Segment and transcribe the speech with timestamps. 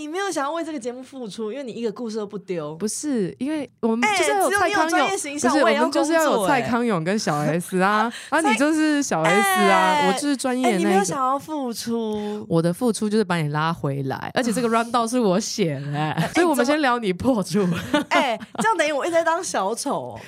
[0.00, 2.74] 你没有想要为这个节目付出，因为你一个故事都不丢。
[2.76, 11.04] 不是，因为我们哎就是有蔡康永，不是我们就是要有蔡康永跟小 S 啊， 啊，你就是小 S 啊，哎我就是专哎、业的你没有。
[11.04, 17.60] 想要付出，我的付出就是把你拉回来，而且这个 run 道是我写的、 哎所以我们先聊你破处。
[18.08, 20.20] 哎、这样等于我一直在当小丑、哦。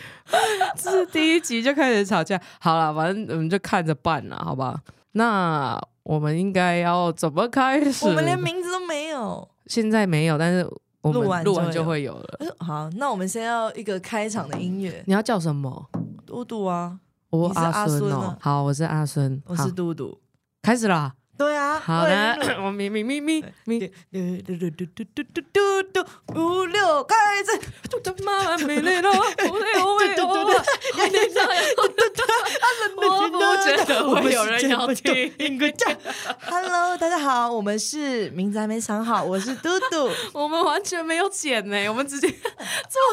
[0.76, 4.76] 这是第一集就开始吵架，好了，反正我们就看着办了，好吧？
[5.12, 8.06] 那我们应该要怎么开始？
[8.06, 9.48] 我们连名字都没有。
[9.72, 10.68] 现在没有，但是
[11.00, 12.38] 我们录完录完就就会有了。
[12.40, 15.88] 呃好，那我们先要一个开场的音乐，你要叫什么？
[16.26, 18.36] 嘟嘟啊，我阿孙哦。
[18.38, 19.42] 好，我是阿孙。
[19.46, 20.20] 我是嘟嘟。
[20.60, 21.14] 开始啦。
[21.38, 23.80] 对啊，好的，我咪咪咪咪咪。
[23.80, 23.88] 嘟
[24.46, 30.54] 嘟嘟嘟嘟嘟嘟嘟嘟，五六开始，妈妈没来了，我累我累我累，
[30.98, 31.48] 我累上
[32.94, 35.32] 我不觉得会有人要听。
[35.38, 35.86] 一个叫
[36.42, 40.10] Hello，大家好，我们是名字还没想好，我是嘟嘟。
[40.32, 42.38] 我们完全没有剪呢，我们直接做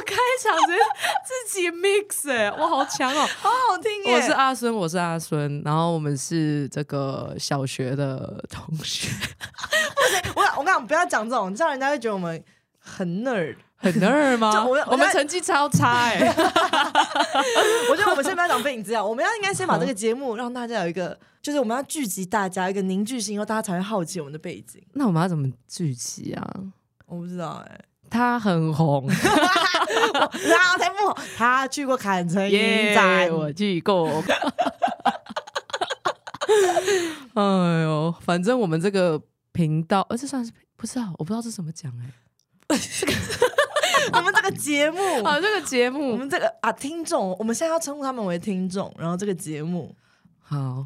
[0.05, 0.79] 开场，直接
[1.25, 3.27] 自己 mix 哎，哇，好强哦！
[3.39, 4.15] 好好听耶！
[4.15, 8.18] 我是阿孙，我是阿孙，然后我们是这个小学的
[8.49, 9.09] 同学，
[10.35, 12.43] 我我跟你讲，不要讲这种，这样人家会觉得我们
[12.79, 13.55] 很 nerd。
[13.81, 14.51] 很 nerd 吗？
[14.51, 16.19] 就我我们成绩超差哎，
[17.89, 24.83] 我觉得我们先不要讲背景资料，我们要应该先把这个节目让大家有一个，就是我们要聚集大家一个凝聚性，然后大家才会好奇我们的背景。
[24.95, 26.45] 那我们要怎么聚集啊？
[27.05, 34.21] 我不知道哎、他很红，然后才不红，他去过坎城影耶展，我去过。
[37.39, 39.21] 哎呦，反正我们这个
[39.53, 42.11] 频道，呃，这算是不知道，我不知道这怎么讲哎、
[44.11, 46.11] 我们这个节目，啊，这个节目。
[46.11, 49.95] 我们这个啊听众，我们现在要称呼他们为听众，然后这个节目，
[50.39, 50.85] 好，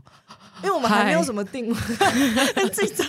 [0.64, 3.08] 因为我们还没有什么定位，自己讲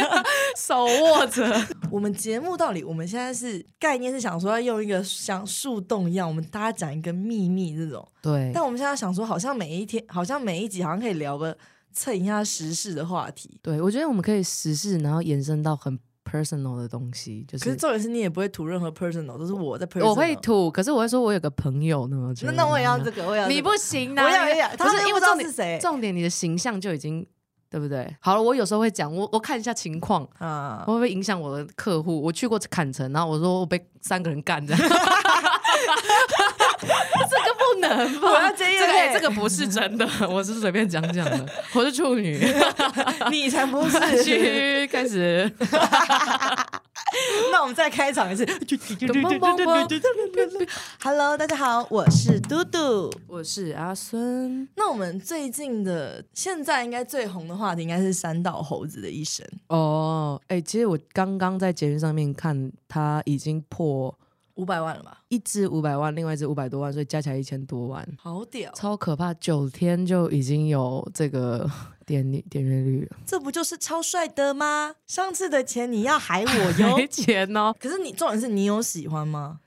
[0.56, 11.56] 手握着，我们节目到底，我们现在是概念是想说要用一个像树洞一样，我们大家讲一个秘密这种，对，但我们现在想说，好像每一天，好像每一集好像可以聊个
[11.92, 13.58] 蹭一下时事的话题。
[13.62, 20.08] 对，我觉得我们可以时事，然后延伸到很 personal 的东西，就是可是是重点是你也不会吐任何 personal，都是我在 personal。
[20.08, 27.26] 我会吐，可是我会说我有个朋友呢，那那我也要这个，我也要這個你不行啊，我要我要，不是因为重点是谁重点你的形象就已经
[27.68, 28.14] 对不对？
[28.20, 30.92] 好了，我有时候会讲，我我看一下情况，啊会。
[30.94, 32.20] 不会影响我的客户？
[32.22, 34.82] 我去过坎城，然后我说我被三个人干这样。
[34.82, 34.94] 这 个
[37.72, 38.52] 不能吧？
[38.52, 41.46] 这个配这个不是真的， 我是随便讲讲的。
[41.74, 42.38] 我是处女，
[43.30, 44.24] 你才不是。
[44.24, 45.50] 去开始。
[47.50, 48.46] 那我们再开场一次。
[51.02, 53.10] Hello，大家好，我是嘟嘟。
[53.26, 59.46] 我是阿孙那我们最近的现在应该最红的话题应该是三道猴子的一生。
[59.68, 64.16] 哦，哎、其实我刚刚在节目上面看，他已经破
[64.54, 65.18] 五百万了吧？
[65.28, 68.70] 一支五百万，另外一支五百多万，所以加起来一千多万，好屌！
[68.72, 69.32] 超可怕！
[69.34, 71.68] 九天就已经有这个
[72.06, 74.94] 点点阅率了，这不就是超帅的吗？
[75.06, 77.06] 上次的钱你要还我哟没。
[77.06, 77.74] 钱哦。
[77.78, 79.58] 可是你重点是你有喜欢吗？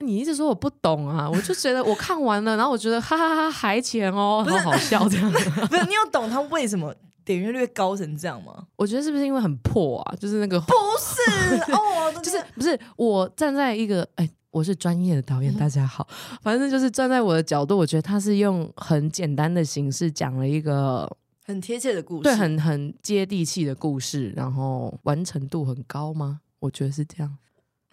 [0.00, 5.30] 你一直说我不懂啊，我就觉得 我看完了，然后我觉得哈哈哈还钱哦，好好笑这样。
[5.32, 5.38] 不
[5.76, 8.66] 是，你有懂他为什么点阅率高成这样吗？
[8.76, 10.16] 我觉得是不是因为很破啊？
[10.20, 14.28] 就是那个，不是哦， 就是不是我站在一个哎。
[14.54, 16.06] 我是专业的导演，大家好。
[16.40, 21.10] 反正就是站在我的角度，我觉得他是用很简单的形式讲了一个
[21.44, 22.22] 很贴切的故事。
[22.22, 26.38] 对很很接地气的故事，然后完成度很高吗？
[26.60, 27.36] 我觉得是这样。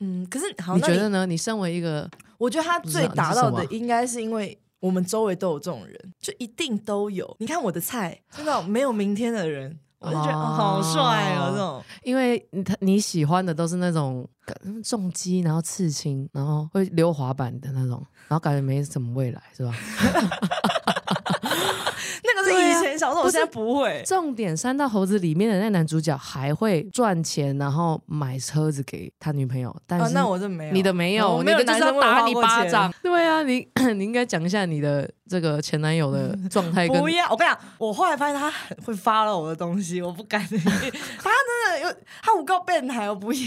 [0.02, 1.26] 嗯，可是好，你觉得呢？
[1.26, 7.34] 你身为一个我觉得他最达到的应该是因为我们周围都有这种人，就一定都有。
[7.40, 11.84] 你看我的菜，就那种没有明天的人，我就觉得、好帅哦，这种。
[12.04, 14.28] 因为你他你喜欢的都是那种
[14.84, 19.74] 重击，然后刺青，然后会溜滑板的那种，然后感觉没什么未来，是吧？
[22.46, 24.02] 那个是以前小时候，我现在不会。
[24.06, 32.94] 重点《三道猴子》里面的那男主角还会赚钱，然后买车子给他女朋友，但啊，是、那我这没有，你的没有，我没有你的就是男生打你巴掌。
[33.02, 40.42] 对啊，你 你应该讲一下你的这个前男友的 状态跟不要，我跟你讲，我后来发现他很会发了我的东西，我不敢。
[40.52, 43.40] 他真的有，他五个变态，我不要。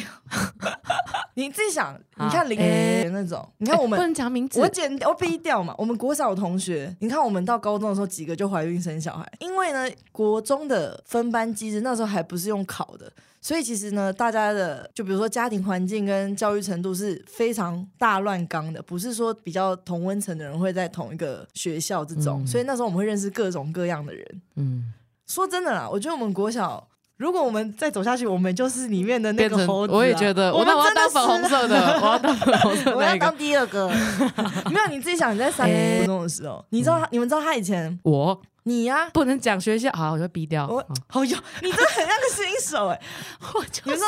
[1.36, 5.74] 你自己想，你看林哎欸那种，你看我们不能讲名字我，剪我逼掉嘛。
[5.76, 9.30] 我们国小同学，你看我们到高中的时候，几个就怀孕生小孩。
[9.40, 13.12] 因为呢，国中的分班机制那时候还不是用考的，
[13.44, 22.42] 所以其实呢，大家的就比如说家庭环境跟教育程度是非常大乱缸的，不是说比较同温层的人会在同一个学校这种。
[22.42, 24.42] 嗯所以那时候我们会认识各种各样的人。
[24.54, 24.94] 嗯，
[25.26, 29.96] 说真的啦，我觉得我们国小如果我们再走下去，我们就是里面的那个猴子、啊。
[29.96, 33.36] 我也觉得，我那我要当粉红色的，我要当粉红色的 我要当。
[33.36, 33.88] 第二个。
[34.70, 37.98] 没有，你自己想，你在三年国中的时候，你知道他，你们知道他以前？
[38.02, 38.40] 我？
[38.66, 40.66] 你呀、不能讲学校，好，我就逼掉。
[40.66, 42.98] 我好好哟，你真的很像个新手哎、
[43.54, 44.06] 我就你说，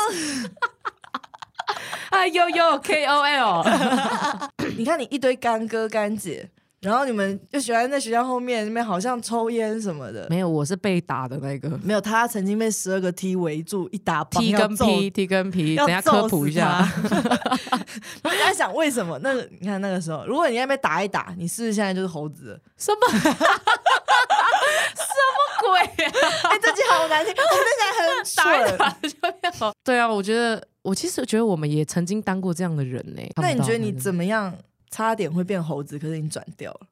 [2.09, 3.63] 哎呦呦 K O L，
[4.75, 6.49] 你看你一堆干哥干姐，
[6.81, 10.27] 然后你们就喜欢在学校后面那边好像抽烟什么的。
[10.29, 16.87] 没有，我是被打的那个没有，他曾经被十二个 T 围住，一打棒 T 跟 P，T 跟 P，等下科普一下。
[18.23, 19.17] 我 在想为什么？
[19.23, 22.59] 那个你看那个时候，如果你在那边打一打，你是不是现在就是猴子？
[22.77, 22.99] 什么？
[23.09, 23.33] 什么
[25.61, 26.11] 鬼啊？
[26.51, 28.77] 哎、这句好难听，我们听起来很蠢。
[28.77, 29.73] 打一。
[29.83, 34.13] 对啊，我觉得我其实觉得我们也曾经当过这样的人呢、那你觉得你怎？
[34.13, 34.53] 么样？
[34.89, 36.87] 差点会变猴子，可是你转掉了。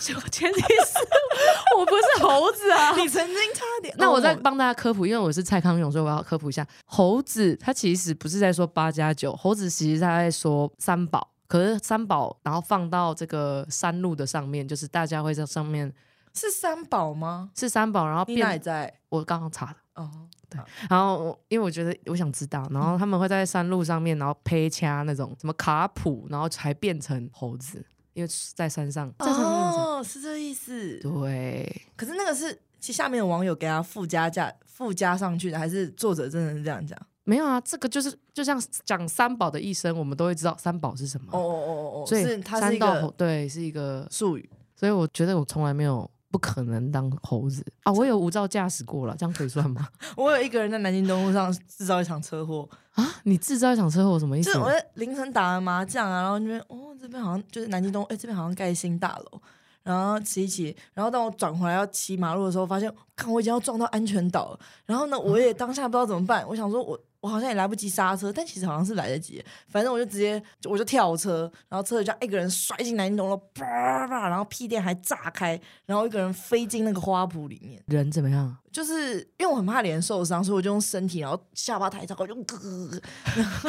[0.00, 0.98] 前提是
[1.76, 2.94] 我不是猴子啊。
[2.96, 3.94] 你曾经差点。
[3.98, 6.66] 那我再哦帮大家科普，因为我是蔡康永，所以我要科普一下。
[6.86, 11.30] 猴子它其实不是在说八加九，猴子其实他在说三宝。
[11.46, 15.92] 可是三宝，然后放到这个山路的上面，就是大家会在上面
[16.32, 17.50] 是三宝吗？
[17.54, 18.92] 是三宝，然后变在？
[19.10, 20.10] 我刚刚查的，哦，
[20.48, 20.60] 对
[20.90, 30.98] 然后我因为我觉得我想知道，然后他们会在山路上面，然后配掐那种什么卡普，然后才变成猴子，因为在山上，在山上哦，是这意思。
[31.00, 36.98] 对，可是那个是，其实下面的网友给他附加价附加上去的，还是作者真的是这样讲？
[37.22, 44.50] 没有啊，这个就是就像讲三宝的一生，我们都会知道三宝是什么，哦哦哦哦哦，所以是它是一三道对是一个，术语。
[44.76, 47.64] 所以我觉得我从来没有不可能当猴子。
[47.84, 49.86] 啊，我有无照驾驶过了，这样可以算吗？
[50.18, 54.52] 我有一个人在南京东路上制造一场车祸，啊，你制造一场车祸什么意思？
[54.52, 54.58] 就是？
[54.64, 59.40] 我在凌晨打完麻将啊，然后那边哦这边好像就是南京东，哎、这边好像盖新大楼，
[59.84, 69.42] 然后骑一骑，然后当我转回来要骑马路的时候，发现看我已经要撞到安全岛了，然后呢我也当下不知道怎么办，我想说我我好像也来不及刹车，但其实好像是来得及。
[69.66, 77.82] 反正我就直接我就跳车，然后车就一个人摔进来，你懂了，叭叭，然后屁垫还炸开，然后一个人飞进那个花圃里面。
[77.86, 78.54] 人怎么样？
[78.70, 83.00] 就是因为我很怕脸受伤，所以我就用身体，然后下巴抬高，我就咯咯咯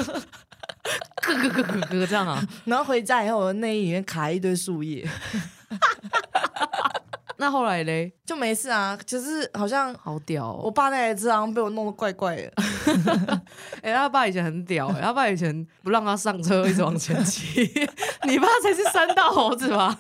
[0.02, 0.04] 咯
[1.22, 2.46] 咯咯咯咯咯这样啊。
[2.66, 5.10] 然后回家以后，我的内衣里面卡一堆树叶。
[7.37, 8.11] 那后来嘞？
[8.25, 8.97] 就没事啊。
[9.05, 10.61] 就是好像好屌哦！
[10.63, 12.53] 我爸那台车好像被我弄得怪怪的，
[13.81, 17.69] 哎、他爸以前很屌、欸， 他爸以前不让他上车，一直往前骑。
[18.27, 19.97] 你爸才是三道猴子吧？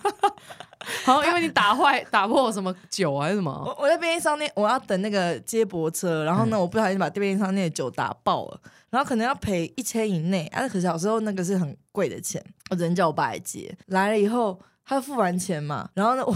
[1.03, 3.51] 好像因为你打坏、打破什么酒还是什么？
[3.51, 8.59] 我我在便利商店，我要等那个接驳车，然后呢，我不小心把便利商店的酒打爆了，
[8.91, 13.75] 然后可能要赔一千以内，啊，可是小时候那个是很贵的钱，我只能叫我爸来接。
[13.87, 16.35] 来了以后，他付完钱嘛，然后呢，我。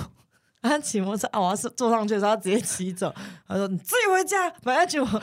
[0.61, 3.13] 他骑摩托车啊，我要是坐上去的时候，他直接骑走。
[3.47, 5.21] 他说：“你自己回家。”反正就我，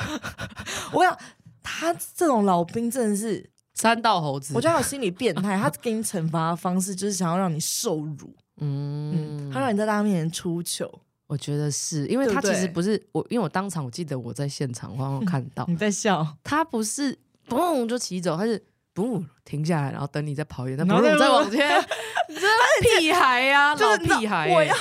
[1.01, 1.17] 我想
[1.63, 5.59] 他这种老兵真的是，三道猴子，我觉得他有心理变态。
[5.59, 10.91] 他给你惩罚的方式就是想要让你受辱，嗯嗯，他让你在大家面前出糗。
[11.27, 17.19] 我觉得是因为他其实不是我，因为我当场我记得我在现场，我好像有看到 你在笑，他不是
[17.49, 21.69] 嘣就骑走，他是嘣停下来，然后等你再跑远，再然后再往前，
[22.31, 22.47] 你这
[23.01, 24.75] 屁孩呀，老就是你知道屁孩欸，我要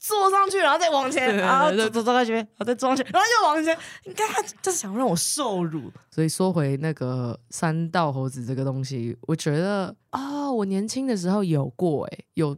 [0.00, 3.76] 坐上去，然后再往前，对然后对对走走走到前面，然后再坐上去，然后又往前。
[4.04, 12.56] 你看他就是想让我受辱，所以说回那个三道猴子这个东西，我觉得啊、我年轻的时候有过、欸，有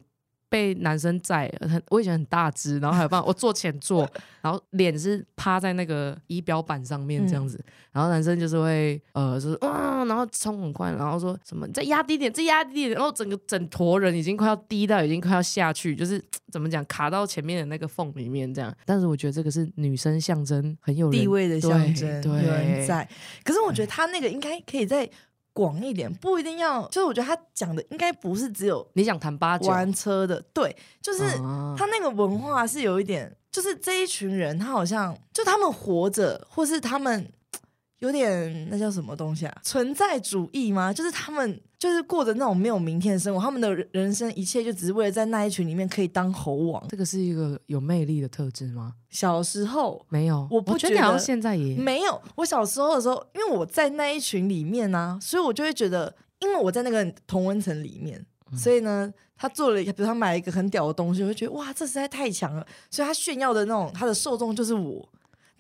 [0.53, 4.07] 被男生载，很我以前很大只，然后还有办法，我坐前座，
[4.43, 7.59] 然后脸是趴在那个仪表板上面这样子，
[7.91, 18.71] 然后男生就是会呃，就是啊、然后冲很快，然后说什么再压低点，再压低点，然后整个整坨人已经快要低到已经快要下去，就是 怎么讲卡到前面的那个缝里面这样。
[18.85, 23.09] 但是我觉得这个是女生象征很有地位的象征，对有人对在。
[23.43, 25.09] 可是我觉得他那个应该可以再
[25.53, 26.87] 广一点，不一定要。
[26.89, 37.31] 就是我觉得他讲的应该不是只有你想谈八九，玩车的，对，就是啊他那个文化是有一点，就是这一群人，他好像就他们活着，或是他们
[38.01, 39.61] 有点那叫什么东西啊？
[39.63, 40.93] 存在主义吗？
[40.93, 46.87] 就是他们就是过着那种没有明天的生活，他们的人人生一切就只是为了在那一群里面可以当猴王。
[46.87, 48.95] 这个是一个有魅力的特质吗？
[49.11, 58.25] 小时候没有，我不觉得你好像现在也没有，我小时候的时候，因为我在那一群里面呢、所以我就会觉得，因为我在那个同温层里面，
[58.57, 65.09] 所以呢，他做了，比如他买了一个很屌的东西，我就觉得哇，这实在太强了，所以他炫耀的那种他的受众就是我。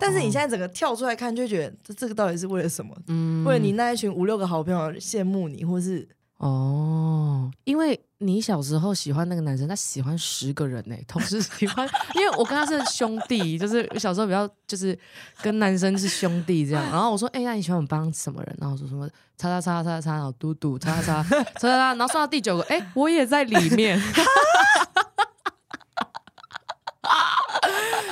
[0.02, 2.92] 但是你现在整个跳出来看，就觉得这这个到底是为了什么？
[3.06, 6.06] 嗯为了你那一群五六个好朋友羡慕你，或是
[6.38, 14.98] 哦，因为你小时候喜欢那个男生，他喜欢十个人呢、 同时喜欢，因为我跟他是兄弟， 就是小时候比较就是
[15.40, 16.82] 跟男生是兄弟这样。
[16.90, 18.56] 然后我说，哎、那你喜欢我帮什么人？
[18.60, 24.00] 然后我说什么叉叉叉叉叉，然后嘟嘟叉叉叉叉叉叉，然后算到第九个，哎、我也在里面。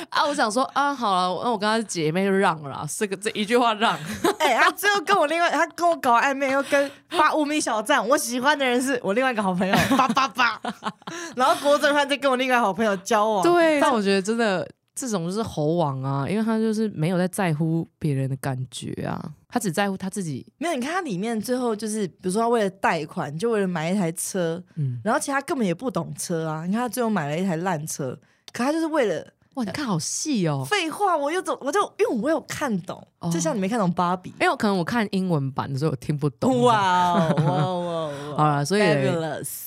[0.09, 3.97] 啊，我想说啊，好了，那我跟他是姐妹就让了啦，这个这一句话让。
[4.39, 8.05] 哎、他最后跟我另外，他跟我搞暧昧，又跟发无名小站。
[8.07, 10.59] 我喜欢的人是我另外一个好朋友，叭叭叭。
[11.35, 13.43] 然后郭正汉在跟我另外一个好朋友交往。
[13.43, 20.45] 对，但我觉得真的这种就是猴王啊，因为他就是没有在在乎别人的感觉啊，他只在乎他自己。
[20.57, 26.65] 没有，你看他里面最后就是，比如说他为了贷款，就为了买一台车，嗯，然后其实他根本也不懂车啊。
[26.65, 28.17] 你看他最后买了一台烂车，
[28.51, 30.65] 可他就是为了哇，你看好细哦。
[30.65, 34.33] 废话，我又怎，我就因为我有看懂，哦就像你没看懂芭比。
[34.39, 36.61] 因为可能我看英文版的时候我听不懂。
[36.63, 38.37] 哇哦哇哇哇！
[38.37, 38.83] 好了，所以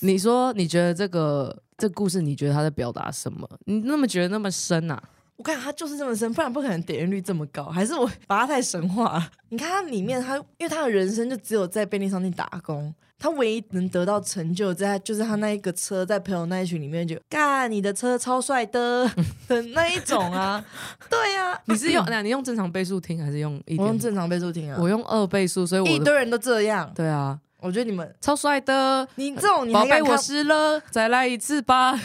[0.00, 3.48] 你说你觉得这个这故事，你觉得他在表达什么？
[3.66, 5.02] 你那么觉得那么深啊？
[5.36, 7.64] 我看他就是这么深，不然不可能点阅率这么高。
[7.64, 9.30] 还是我把他太神话了？
[9.48, 19.10] 你看他里面他，因为他的人生就只有在便利商店打工，他唯一能得到成就在就是他那一个车，在朋友那一群里面就干你的车超帅的
[19.48, 20.62] 的那一种啊。
[21.08, 23.78] 对啊，你是用那你用正常倍数听还是用一？
[23.78, 26.92] 我用正常倍速听啊，我用二倍数，所以我一堆人都这样。
[26.94, 29.08] 对啊，我觉得你们超帅的。
[29.14, 31.98] 你这种你宝贝，还敢看我湿了，再来一次吧。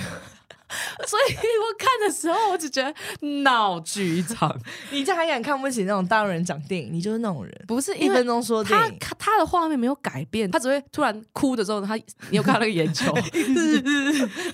[1.08, 2.94] 所以我看的时候，我只觉得
[3.44, 4.56] 闹剧一场，
[4.92, 6.94] 你这样还敢看不起那种大陆人讲电影？
[6.94, 8.98] 你就是那种人，不是一分钟说电他影。
[9.00, 13.22] 他他的画面没有改变，他只会突然哭的时候，他你有看到那个眼球， 那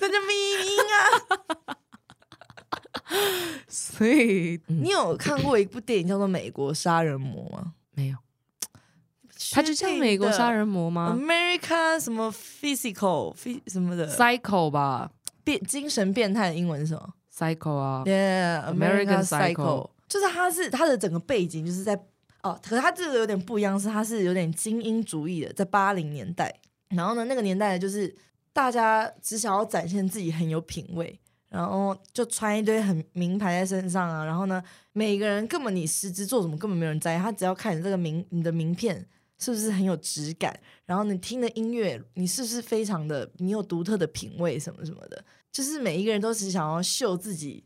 [0.08, 0.32] 就咪
[0.62, 1.76] 咪啊！
[3.68, 7.72] 所以、嗯你有看过一部电影叫做《美国杀人魔》吗？
[7.94, 8.16] 没有，
[9.52, 13.34] 他就叫美国杀人魔吗 America 什么 physical
[13.68, 15.10] 什么的 cycle 吧
[15.46, 21.96] 变精神变态的英文是什么，Psycho 啊，？Yeah, American American Psycho 就是他是他的整个背景就是在
[22.42, 26.52] 哦，可是它这个有点不一样，是他是有点精英主义的，在八零年代。
[26.88, 28.12] 然后呢，那个年代就是
[28.52, 31.16] 大家只想要展现自己很有品味，
[31.48, 34.24] 然后就穿一堆很名牌在身上啊。
[34.24, 34.60] 然后呢，
[34.92, 39.06] 每个人根本你实质做什么根本没有人在意，他只要看你这个名你的名片
[39.38, 47.64] 是不是很有质感，然后你听的音乐你是不是非常的你有独特的品味什么什么的，就是每一个人都只想要秀自己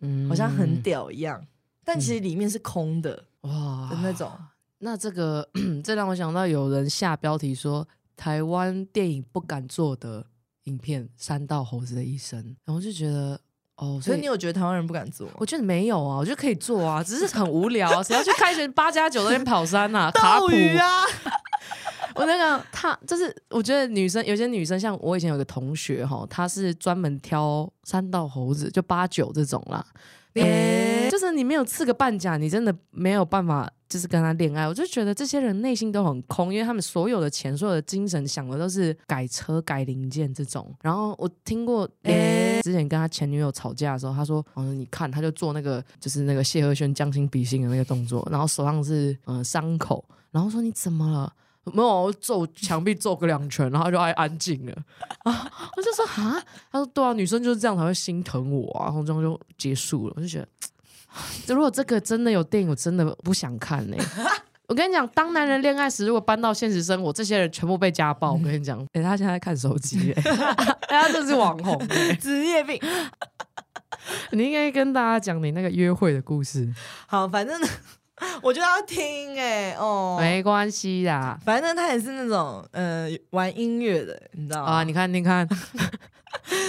[0.00, 0.80] 嗯好像很。
[0.80, 1.44] 屌一样，
[1.84, 4.30] 但其实里面是空的哇的那种。
[4.78, 5.46] 那这个
[5.82, 10.24] 这让我想到有人下标题说台湾电影不敢做的
[10.64, 13.38] 影片《三道猴子的一生》，然后就觉得
[13.78, 15.26] 哦，所以你有觉得台湾人不敢做？
[15.36, 20.10] 我觉得没有啊，我觉得可以做啊，只是很无聊啊，谁要去开学八加九那边跑山呐、啊？
[20.18, 21.04] 卡普啊，
[22.16, 29.84] 我那个他就是，我觉得女生有些女生，像我以前有个同学哈，她是专门挑三道猴子，就八九这种啦。
[30.34, 30.97] 诶
[31.28, 34.66] 就是你没有刺个半甲，你真的没有办法，就是跟他恋爱。
[34.66, 40.74] 我就觉得这些人内心都很空，因为他们所有的钱、所有的精神想的都是改车、改零件这种。
[40.80, 51.30] 然后我听过，诶之前跟他前女友吵架的时候，他说：“嗯，你看，他就做那个就是那个谢和轩将心比心的那个动作，然后手上是嗯伤口，然后说你怎么了？”
[51.74, 54.72] 没有，我揍墙壁揍个两拳，然后就爱安静了
[55.24, 55.52] 啊！
[55.76, 56.42] 我就说啊，
[56.72, 60.14] 他说对啊，女生就是这样才会心疼我啊，然后这样就结束了。
[60.16, 60.48] 我就觉得，
[61.48, 63.96] 如果这个真的有电影，我真的不想看呢、
[64.68, 68.32] 我跟你讲，当男人恋爱时，如果搬到现实生活，这些人全部被家暴。
[68.32, 70.22] 我跟你讲，哎、他现在在看手机、欸，
[70.88, 72.80] 哎，他这是网红、欸， 职业病。
[74.30, 76.70] 你应该跟大家讲你那个约会的故事。
[77.06, 77.60] 好，反正，
[78.42, 84.72] 我觉得要听哎、哦，没关系啦，反正他也是那种呃玩音乐的，你知道吗？
[84.72, 85.46] 啊，你看，你看，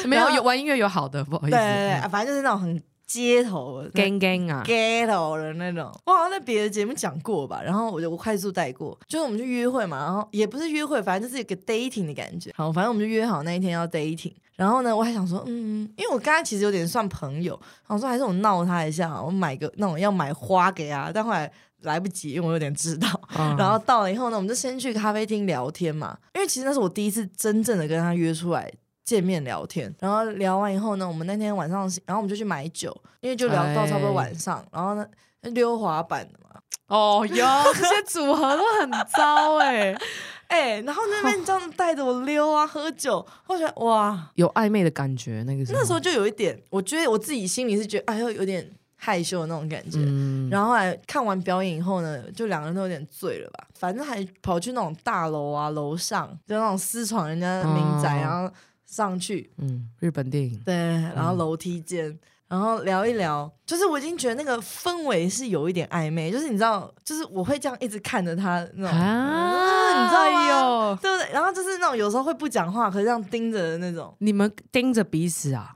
[0.06, 3.90] 没有有玩音乐有好的，不好意思，对对对，啊反正就是那种很街头的。
[3.90, 12.54] gang gang 啊，ghetto 的那种，我好像在别的节目讲过吧，然后我就我快速带过，就是我们去约会嘛，然后也不是约会，反正就是一个 dating 的感觉。
[12.56, 21.52] 好，反正我们就约好那一天要 dating，然后呢，我还想说，嗯，因为我刚才其实有点算朋友，想说还是我闹他一下，我买个那种要买花给他，但后来
[21.82, 23.08] 来不及，因为我有点知道。
[23.38, 28.72] 嗯然后到了以后呢，我们就先去咖啡厅聊天嘛，因为其实那是我第一次真正的跟他约出来
[29.10, 29.92] 见面聊天。
[30.00, 35.04] 然后聊完以后呢，我们那天晚上，然后我们就去买酒，因为就聊到差不多晚上，然后呢
[35.42, 39.98] 溜滑板的嘛，哦哟， 这些组合都很糟哎、
[40.48, 45.80] 哎、然后那边这样带着我溜啊喝酒，我觉得哇，有暧昧的感觉，那个时候。
[45.80, 50.00] 那时候就有一点，我觉得我自己心里是觉得，哎呦有点害羞的那种感觉。
[50.02, 58.22] 嗯，然后后来看完表演以后呢，就两个人都有点醉了吧，反正还跑去那种大楼啊，楼上就那种私闯人家的民宅，哦。
[58.22, 58.54] 然后
[58.90, 60.74] 上去，嗯，日本电影，对，
[61.16, 62.18] 然后楼梯间，
[62.48, 70.90] 然后聊一聊，就是我已经觉得那个氛围是有一点暧昧，就是你知道，就是我会这样一直看着他那种，啊，你知道吗？
[70.92, 71.00] 吗？
[71.02, 71.32] 对不对？
[71.32, 75.76] 然后就是那种有时候会不讲话，可是这样盯着的那种，你们盯着彼此啊，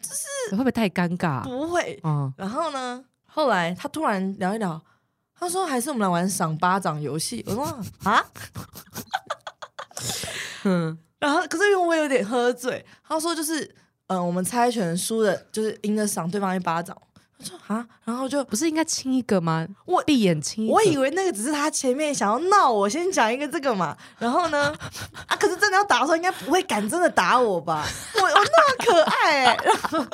[0.00, 1.42] 就是会不会太尴尬？
[1.42, 1.98] 不会。
[2.04, 4.80] 嗯，然后呢，后来他突然聊一聊，
[5.36, 7.44] 他说还是我们来玩赏巴掌游戏。
[7.48, 7.64] 我说
[8.04, 8.24] 啊，
[10.64, 13.62] 嗯，然后可是因为我有点喝醉，他说就是
[14.08, 16.96] 嗯、呃我们猜拳输的，就是赢的赏对方一巴掌。
[17.38, 19.64] 我说啊，然后就不是应该亲一个吗？
[19.84, 23.96] 我闭眼亲，我以为那个只是他前面想要闹我，先讲一个这个嘛。
[24.18, 24.74] 然后呢，
[25.28, 27.86] 啊，可是真的要打的时候，应该不会敢真的打我吧？
[28.16, 30.06] 我我那么可爱、欸， 然后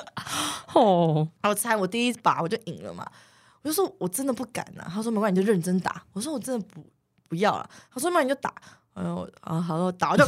[0.74, 3.10] 哦，我猜我第一把我就赢了嘛，
[3.62, 6.02] 我就说我真的不敢呐、他说没关系，你就认真打。
[6.12, 6.84] 我说我真的不
[7.28, 7.66] 不要了。
[7.92, 8.52] 他说那你就打。
[8.94, 10.26] 哎呦，啊好，我打我就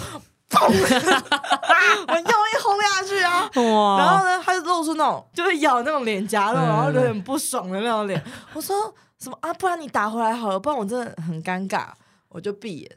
[0.51, 0.67] 砰，
[2.09, 3.49] 我用力轰下去啊。
[3.55, 8.23] 哇，然后呢，他就露出那种就是咬那种脸颊那种，嗯然后有点不爽的那种脸。
[8.53, 9.55] 我说什么啊？
[9.55, 11.87] 不然你打回来好了，不然我真的很尴尬。
[12.29, 12.91] 我就闭眼，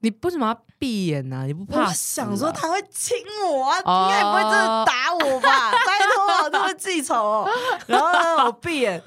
[0.00, 1.44] 你为什么要闭眼呢？
[1.46, 1.92] 你不怕？
[1.92, 3.16] 想说他会亲
[3.48, 5.72] 我啊，哦应该也不会真的打我吧？
[5.72, 7.50] 拜托啊，这么记仇哦。
[7.86, 9.02] 然后呢，我闭眼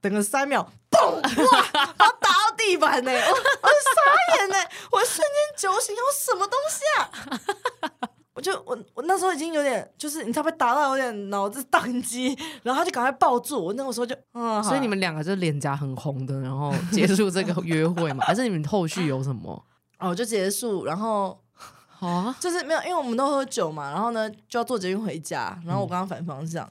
[0.00, 4.56] 等个三秒，嘣哇，然后打到地板呢，我我傻眼呢，
[4.92, 8.10] 我瞬间酒醒，我什么东西啊？
[8.34, 18.24] 我就我我那时候已经有点，就是你知道被打到有点脑子宕机，然后他就赶快抱住我，那个时候就嗯，所以你们两个就脸颊很红的，然后结束这个约会嘛？
[18.26, 19.64] 还是你们后续有什么？
[20.00, 21.40] 哦就结束，然后
[21.86, 26.68] 好啊，就是没有，因为我们都喝酒嘛，然后呢就要坐捷运回家，然后我刚刚反方向，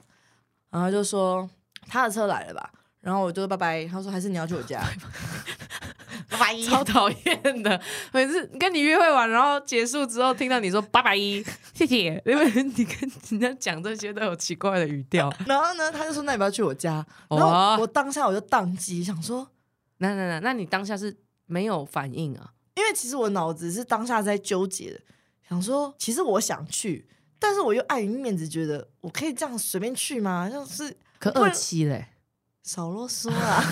[0.70, 1.48] 然后就说
[1.88, 2.70] 他的车来了吧，
[3.04, 4.82] 然后我就说拜拜，他说还是你要去我家，
[6.30, 7.78] 拜拜， 超讨厌的。
[8.12, 11.14] 每次跟你约会完，然后结束之后，听到你说拜拜，
[11.74, 15.30] 谢谢，因为你跟人家讲这些都有奇怪的语调。
[15.46, 19.46] 然后呢他就说那你不要去我家，然哇后我当下我就宕机，想说，
[19.98, 22.52] 那那那，那你当下是没有反应啊？
[22.74, 25.00] 因为其实我脑子是当下在纠结的，
[25.48, 27.06] 想说其实我想去，
[27.38, 30.48] 但是我又碍于面子，觉得我可以这样随便去吗？
[30.50, 32.08] 像是可二期嘞，
[32.64, 33.62] 少啰嗦 啦，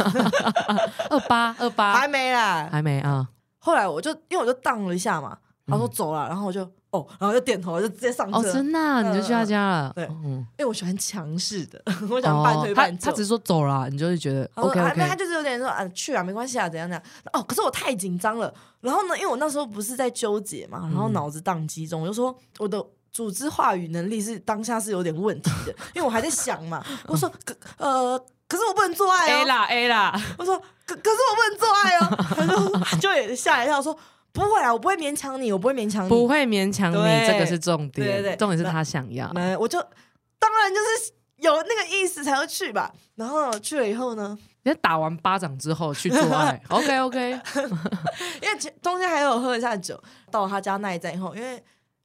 [1.11, 3.27] 二八二八还没啦，还没啊？
[3.59, 8.39] 后来我就因为我就荡了一下嘛，他说嗯走了，然后我就哦，然后就点头，就直接上车。
[8.39, 9.93] 哦，真的啊，你就去他家了？
[9.95, 13.11] 对嗯，因为我喜欢强势的， 我想半推半就。
[13.11, 17.03] 他只是说走了，你就会觉得 OK 啊没有他就是有点说啊，去啊，没关系啊，怎样怎样。
[17.33, 18.53] 哦，可是我太紧张了。
[18.83, 26.83] 然后呢，因为我那时候不是在纠结嘛，然后嗯脑子宕机中，我就说我的组织话语能力是当下是有点问题的，因为我还在想嘛。
[27.07, 29.47] 我说可呃，可是我不能做爱 A 哦。
[29.47, 32.17] 啦 A 啦，我说可可是我不能做爱哦。
[32.35, 33.97] 他就就也吓了一跳，说
[34.33, 36.09] 不会啊，我不会勉强你，我不会勉强你。
[36.09, 39.31] 不会勉强你，对这个是重点，对对对重点是他想要。
[39.35, 39.79] 没我就
[40.39, 42.91] 当然就是有那个意思才会去吧。
[43.17, 47.31] 然后去了以后呢，你打完巴掌之后去做爱，OK OK，
[48.41, 51.63] 因为前中间还有喝一下酒，到他家那一站以后，因为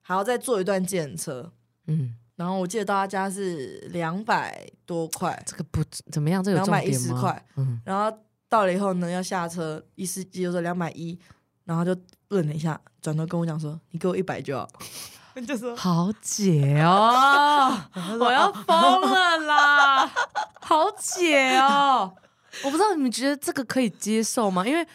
[0.08, 1.52] 还要再坐一段计程车，
[1.88, 7.20] 嗯，然后我记得到他家是两百多块，这个不怎么样，这个有重点210吗？
[7.20, 8.18] 块嗯，然后
[8.48, 11.20] 到了以后呢，要下车，一司机就说两百一，
[11.66, 11.94] 然后就
[12.30, 14.66] 愣了一下，转头跟我讲说：“你给我一百就好。
[15.46, 17.78] ”就说好解哦，
[18.22, 20.08] 我要疯了啦，
[20.62, 22.16] 好解哦！
[22.64, 24.66] 我不知道你们觉得这个可以接受吗？
[24.66, 24.88] 因为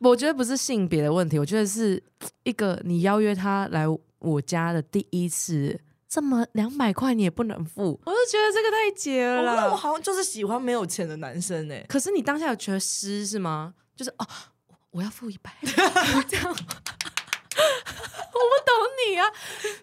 [0.00, 2.02] 我觉得不是性别的问题，我觉得是
[2.42, 3.86] 一个你邀约他来
[4.24, 9.66] 我家的第一次，这么两百块你也不能付，我就觉得这个太解了啦。
[9.66, 13.74] 我我好像就是喜欢没有钱的男生哎、可是你当下有觉得湿是吗？
[13.94, 14.26] 就是哦，
[14.90, 15.72] 我要付一百， 这
[16.36, 16.56] 样，我不
[18.64, 18.74] 懂
[19.08, 19.26] 你啊，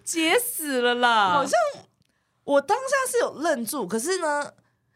[0.04, 1.30] 解死了啦！
[1.32, 1.58] 好像
[2.44, 4.52] 我当下是有愣住，可是呢，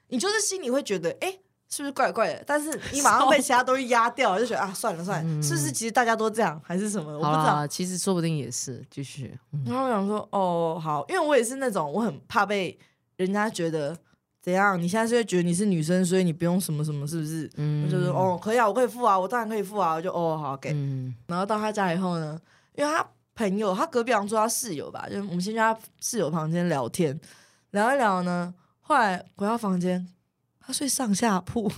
[0.08, 2.44] 你就是心里会觉得，哎、是不是怪怪的？
[2.46, 7.12] 但是 你马上被其他东西压掉，就觉得啊，算了算了，嗯是不是其实大家都这样，还是什么？
[7.12, 7.66] 我不知道。
[7.66, 9.36] 其实说不定也是继续。
[9.52, 12.78] 嗯然后我想说，哦，好，因为我也是那种我很怕被
[13.16, 13.96] 人家觉得
[14.40, 17.50] 怎样，你现在是会觉得你是女生，所以你不用什么什么，是不是？
[17.56, 20.70] 嗯我就是，哦，可以啊，我可以付啊，我当然可以付啊，我就哦，好给。
[20.72, 22.38] 嗯然后到他家以后呢，
[22.76, 27.18] 因为他朋友，他隔壁好像住他室友吧，就我们先去他室友房间聊天，
[27.72, 30.06] 聊一聊呢，后来回到房间，
[30.66, 31.70] 他睡上下铺，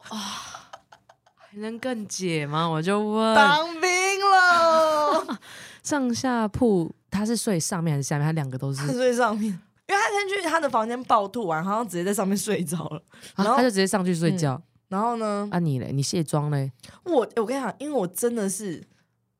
[0.00, 2.66] 还能更解吗？
[2.68, 3.90] 我就问，当兵
[4.30, 5.38] 了，
[5.82, 8.26] 上下铺他是睡上面还是下面？
[8.26, 9.60] 他两个都是他睡上面。
[9.88, 13.02] 因因为他先去他的房间暴吐完，好像直接在上面睡着了。
[13.36, 14.60] 然后啊他就直接上去睡觉。
[14.88, 15.90] 然后呢，啊你嘞？
[15.92, 16.72] 你卸妆嘞？
[17.04, 18.82] 我我跟你讲，因为我真的是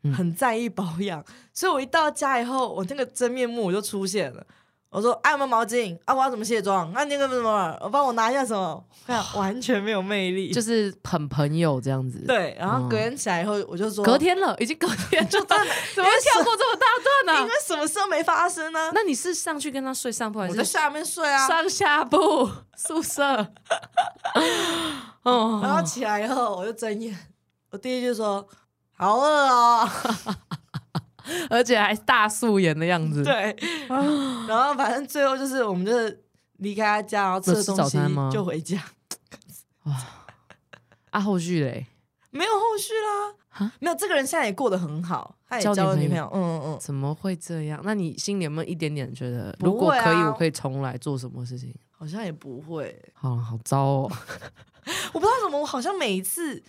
[0.03, 4.47] 嗯很在意保养，所以我一到家以后，我那个真面目我就出现了。
[4.93, 5.99] 我说：“哎、有没有毛巾？
[6.05, 6.93] 啊，我要怎么卸妆？
[6.93, 12.55] 啊，那个什么，我帮我拿一下什么？”看 完全没有魅力，就是很朋友这样子。，对。
[12.61, 15.59] 然后嗯隔天起来以后，我就说：“隔天了，已经隔天，就断
[15.97, 16.87] 怎么会跳过这么大
[17.25, 17.55] 段呢因为？
[17.67, 21.49] 什么事都没发生呢、那你是上去跟他睡上铺，还是我在下面睡啊。
[21.49, 23.25] 上下铺宿舍？
[25.25, 27.17] 哦，然后起来以后，我就睁眼，
[27.71, 28.47] 我第一句说
[28.99, 29.89] ：“好饿哦。
[31.51, 33.57] 而且还大素颜的样”子。，对。
[33.89, 36.25] 然后反正最后就是，我们就是
[36.59, 38.83] 离开他家，然后吃东西早餐吗就回家。
[41.11, 41.87] 啊，后续嘞，
[42.31, 43.73] 没有后续啦哈。
[43.81, 46.31] 没有，这个人现在也过得很好，他也交了女朋友。
[46.33, 47.81] 嗯嗯嗯，怎么会这样？
[47.85, 51.75] 那你心里有没有一点点觉得，不如果可以，我可以重来做什么事情？
[51.91, 52.97] 好像也不会。
[53.13, 54.13] 好好糟哦。
[55.13, 56.63] 我不知道怎么，我好像每一次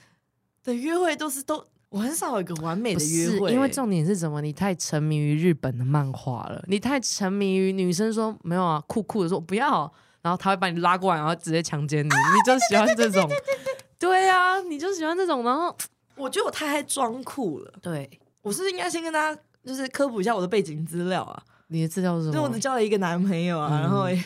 [0.64, 4.42] 的约会都是都，我很少有一个完美的约会、因为重点是什么？
[4.42, 13.30] 你太沉迷于日本的漫画了，你太沉迷于女生说没有啊，酷酷的说不要，然后他会把你拉过来，然后直接强奸你，你就喜欢这种。
[14.00, 15.76] 对啊，你就喜欢这种，然后
[16.16, 17.72] 我觉得我太爱装酷了。
[17.80, 18.10] 对
[18.42, 21.44] 我是不是应该先跟大家就是科普一下我的背景资料啊？
[21.68, 22.58] 你的资料是什么就我只？
[22.60, 24.16] 交了一个男朋友啊，嗯然后也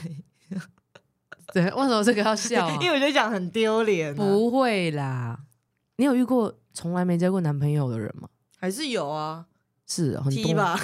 [1.54, 2.78] 对，为什么这个要笑、啊？
[2.80, 5.38] 因为我觉得讲很丢脸、啊，不会啦，
[5.98, 8.30] 你有遇过从来没交过男朋友的人吗？
[8.60, 9.46] 还是有啊
[9.86, 10.80] 是很，T 多，吧？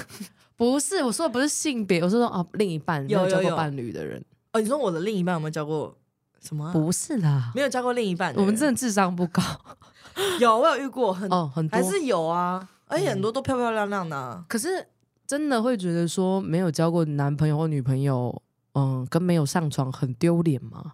[0.55, 4.23] 不是我说的不是性别，我是说哦，另一半有交过伴侣的人，
[4.53, 5.97] 哦，你说我的另一半有没有交过
[6.39, 9.41] 什么啊、不是啦，没有交过另一半，我们真的智商不高
[10.39, 14.45] 有，我有遇过，很、哦，很多还是有啊，而且很多都漂漂亮亮的、啊。
[14.47, 14.87] 可是
[15.25, 18.41] 真的会觉得说没有交过男朋友或女朋友，
[18.73, 20.93] 嗯，跟没有上床很丢脸吗？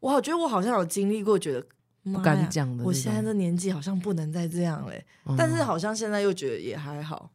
[0.00, 1.66] 我好觉得我好像有经历过，觉得
[2.12, 2.84] 不不敢讲的。
[2.84, 7.30] 我现在这年纪好像不能再这样嘞、嗯但是好像现在又觉得也还好，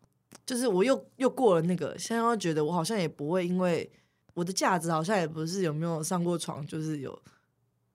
[0.45, 3.89] 就是我又又过了那个，现在又觉得我好像也不会因为
[4.33, 7.11] 我的价值好像也不是有没有上过床，就是有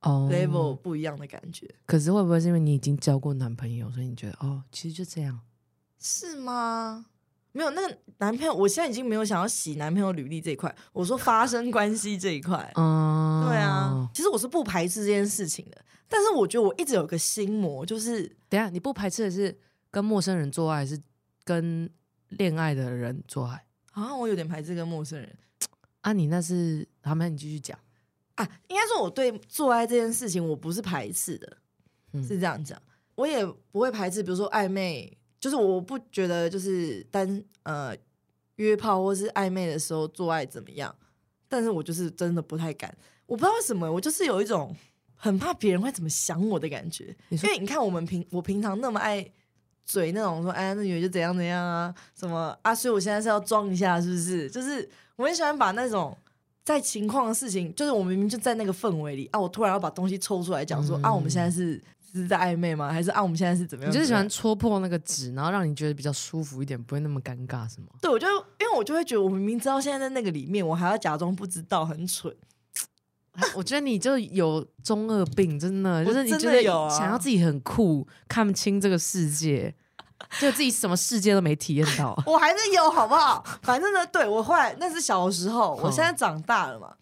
[0.02, 5.40] 哦 level 不一样的感觉，可是会不会是因为你已经交过男朋友，所以你觉得哦，其实就这样？
[5.98, 7.06] 是吗？
[7.50, 12.70] 没有那个男朋友，我现在已经没有想要洗男朋友履历这一块，我说发生关系这一块。
[12.76, 19.56] 嗯， 对啊，，其实我是不排斥这件事情的，但是我觉得我一直有个心魔，就是等下你不排斥的是
[19.90, 21.00] 跟陌生人做爱，还是
[21.44, 21.88] 跟
[22.30, 23.64] 恋爱的人做爱？
[23.90, 25.38] 好像我有点排斥跟陌生人
[26.00, 27.78] 啊，你那是好们，你继续讲。
[28.36, 28.48] 啊。
[28.68, 31.56] 应该说，我对做爱这件事情我不是排斥的，
[32.12, 32.80] 嗯是这样讲。
[33.14, 37.92] 我也不会排斥，比如说暧昧，就是我不觉得就是单呃
[38.54, 40.94] 约炮或是暧昧的时候做爱怎么样，
[41.48, 42.96] 但是我就是真的不太敢。
[43.26, 44.74] 我不知道为什么，我就是有一种
[45.18, 47.14] 很怕别人会怎么想我的感觉。
[47.28, 49.28] 因为你看我们平我平常那么爱
[49.84, 54.48] 嘴那种说，哎，那女的就怎样怎样啊，什么啊，所以我现在是要装一下，是不是？
[54.48, 56.16] 就是我很喜欢把那种
[56.64, 62.92] 在情况的事情，就是我明明就在那个氛围里啊，我突然要把东西抽出来讲说、啊，我们现在是是在暧昧吗？
[62.92, 63.90] 还是啊，我们现在是怎么样？
[63.90, 67.88] 你就是喜欢戳破那个纸，然后让你觉得比较舒服一点，不会那么尴尬，是吗？
[68.00, 72.34] 对，我就因为我就会觉得我明明知道现在在那个里面，我还要假装不知道，很蠢。
[73.54, 79.74] 我觉得你就有中二病，真的，我就是你真觉得的有啊想要自己很酷，看不清这个世界，
[80.40, 82.20] 就自己什么世界都没体验到。
[82.26, 83.44] 我还是有，好不好？
[83.62, 86.94] 反正呢，对我后来那是小时候，我嗯现在长大了嘛。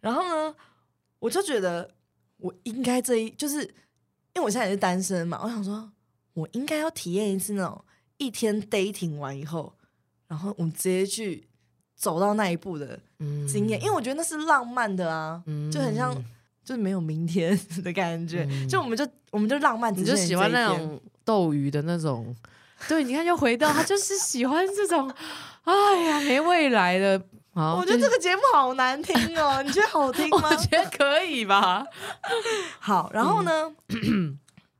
[0.00, 0.54] 然后呢，
[1.18, 1.90] 我就觉得
[2.38, 5.90] 我应该这一，就是因为我现在也是单身嘛，我想说，
[6.34, 7.84] 我应该要体验一次那种
[8.18, 9.72] 一天 dating 完以后，
[10.26, 11.48] 然后我们直接去
[12.04, 16.14] 走到那一步的嗯经验，因为我觉得那是浪漫的啊，嗯就很像
[16.62, 20.68] 就是没有明天的感觉，嗯就我们就我们就浪漫，你就喜欢那。
[20.68, 22.36] 种斗鱼的那种。
[22.86, 25.10] 对，你看又回到他就是喜欢这种，
[25.64, 27.18] 哎呀，没未来的。
[27.54, 30.50] 我觉得这个节目好难听哦， 你觉得好听吗？
[30.50, 31.86] 我觉得可以吧。
[32.80, 33.72] 好，然后呢，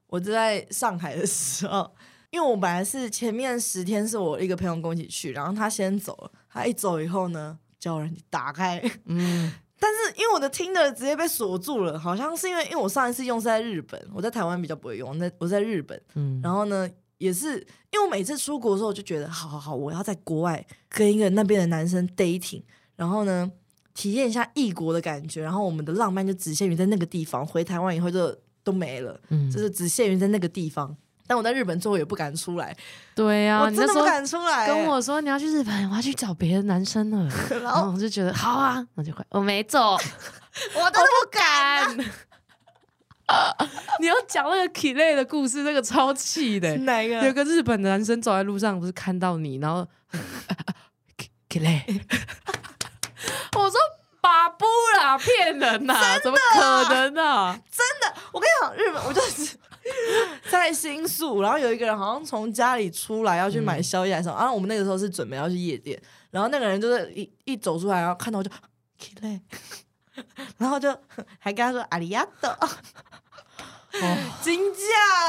[0.09, 1.91] 我就在上海的时候，
[2.31, 16.89] 因为我本来是前面十天是我一个朋友跟我一起去，然后他先走了，他一走以后呢，叫人打开，嗯， 但是因为我的听的直接被锁住了，好像是因为因为我上一次用是在日本，我在台湾比较不会用，那我在日本，嗯然后呢。
[17.19, 17.55] 也是
[17.91, 22.63] 因为我每次出国的时候，我就觉得好好好，我要在国外跟一个那边的男生 dating，
[22.97, 23.51] 然后呢
[23.95, 29.19] 体验一下异国的感觉，然后我们的浪漫就只限于在那个地方，回台湾以后就都没了。
[29.29, 30.95] 嗯就是只限于在那个地方。
[31.27, 32.77] 但我在日本之后也不敢出来，
[33.15, 39.93] 对呀、我真的不敢出来、跟我说你要去日本，我要去找别的男生了， 然然后后我就觉得好啊，那就快，我没走，
[40.75, 41.97] 我都不敢。
[41.97, 42.07] 敢。
[44.01, 47.25] 你要讲那个 k i l e 的故事，那个超气的、哪一个？
[47.27, 49.87] 有个日本的男生走在路上，不是看到你，然后
[51.49, 52.01] k i l e
[53.57, 53.79] 我说
[54.21, 54.67] 把不
[54.99, 57.59] 啦，骗人呐、怎么可能啊？
[58.33, 59.57] 我跟你讲，日本我就是
[60.51, 68.51] 在新宿，然后有一个人好像从家里出来要去买宵夜还是什么，然后我们那个时候是准备要去夜店，然后那个人就是一一走出来，然后看到我就
[68.99, 69.41] k i
[70.59, 70.97] 然后就
[71.39, 72.69] 还跟他说阿里亚豆，哦，
[74.41, 74.81] 金价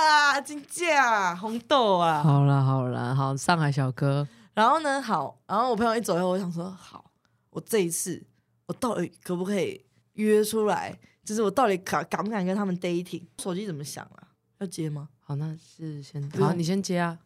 [0.08, 2.22] 啊，金价啊，红豆啊。
[2.22, 7.12] 好啦好啦，好，上海小哥，然后呢，好，然后我朋友一走以后，我想说，好，
[7.50, 8.24] 我这一次
[8.68, 10.98] 我到底可不可以约出来？
[11.24, 13.24] 就是我到底敢敢不敢跟他们 dating？
[13.42, 14.25] 手机怎么响啊？
[14.60, 15.10] 要接吗？
[15.20, 17.20] 好，那是先好，你先接啊。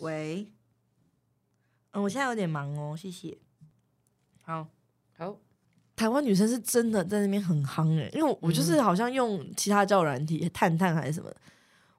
[0.00, 0.46] 喂，
[1.92, 3.36] 嗯，我现在有点忙哦，谢谢。
[4.40, 4.66] 好，
[5.16, 5.36] 好，
[5.94, 11.36] 台湾女生是真的在那边很夯哎、因为我我就是好像用其他交友软体，探探还是什么的，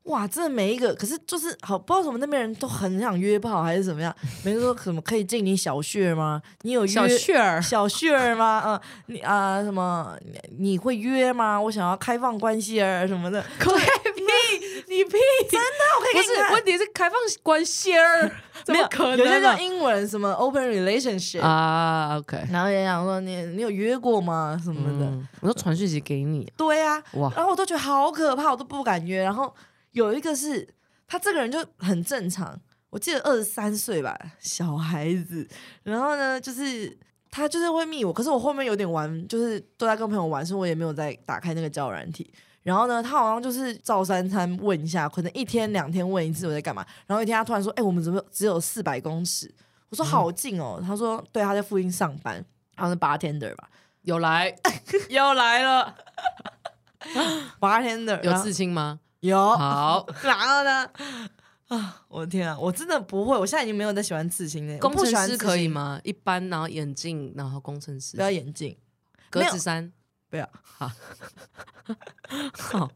[0.06, 6.42] 哇，真的每一个，可是就是好不知道为什么那边人都很想约炮还是怎么样，每个说什么可以进你小穴吗？
[6.64, 8.64] 你有约小穴儿，小穴儿吗？
[8.66, 10.40] 嗯、你啊、什么你
[10.72, 11.62] 你会约吗？
[11.62, 13.70] 我想要开放关系儿什么的，屁
[14.88, 15.12] 你屁，
[15.50, 18.30] 真的我可以问题是开放关系儿，
[18.66, 24.60] 怎么可有些叫英文什么 open relationship，、啊？OK，然后也想说你你有约过吗？
[24.62, 29.24] 什么的，嗯，我都传讯息给你，对呀、哇，然后我都觉得好可怕，我都不敢约。
[29.24, 29.54] 然后
[29.92, 30.68] 有一个是
[31.08, 35.48] 他这个人就很正常，我记得二十三岁吧，小孩子。
[35.84, 36.98] 然后呢，就是
[37.30, 42.34] 他就是会密我，可是我后面有点玩，就是都在跟朋友玩，所以我也没有再打开那个交友软体。
[42.64, 46.86] 然后呢，他好像就是照三餐问一下，可能一天两天问一次我在干嘛。
[47.08, 49.52] 然后一天他突然说：“哎、我们怎么只有四百公尺？”
[49.90, 50.80] 我说：“好近哦。
[50.86, 53.68] 他说：“对，他在附近上班，好像是 bartender 吧
[54.04, 54.56] 有来
[55.10, 55.96] 又来了，，
[57.60, 59.00] bartender 有刺青吗？
[59.22, 60.90] 有，好， 然后呢？
[61.70, 64.74] 啊，我的天啊，我真的不会，我现在已经没有在喜欢刺青了。
[64.82, 65.72] 我工程师可以青？
[65.72, 66.00] 吗？
[66.04, 68.76] 一般，然后眼镜，然后工程师不，要眼镜，
[69.30, 69.92] 格子衫，
[70.30, 70.48] 不要。
[72.60, 72.92] 好，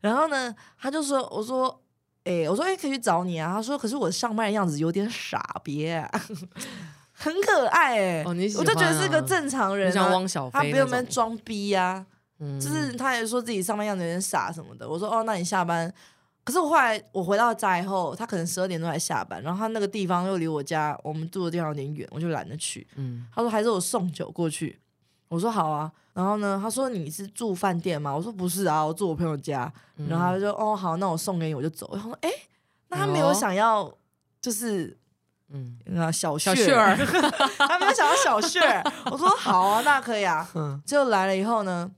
[0.00, 1.82] 然后呢，他就说：“我说，
[2.24, 6.10] 哎、我说，哎、可以去找你啊。”他说：“可是我上班的样子有点傻别、啊，
[7.12, 12.06] 很可爱哎、哦你我就觉得是个正常人、你像啊，汪小他不用装逼呀、
[12.40, 14.88] 嗯就是他也说自己上班样子有点傻什么的。
[14.88, 15.92] 我说哦，那你下班？
[16.42, 22.86] 可是我后来我回到家以后，他可能十二点多才下班，然后他那个地方又离我家我们住的地方有点远，我就懒得去。
[22.96, 24.80] 嗯，他说还是我送酒过去，
[25.28, 25.92] 我说好啊。
[26.12, 28.14] 然后呢，他说你是住饭店吗？
[28.14, 29.70] 我说不是啊，我住我朋友家。
[29.96, 31.88] 嗯然后他就说哦好，那我送给你，我就走。
[31.92, 32.30] 然后说哎，
[32.88, 33.92] 那他没有哦想要
[34.40, 34.96] 就是
[35.50, 36.96] 嗯，啊小小雀雀儿，
[37.58, 38.82] 他没有想要小雀儿。
[39.10, 40.48] 我说好啊，那可以啊。
[40.56, 41.90] 嗯，就来了以后呢，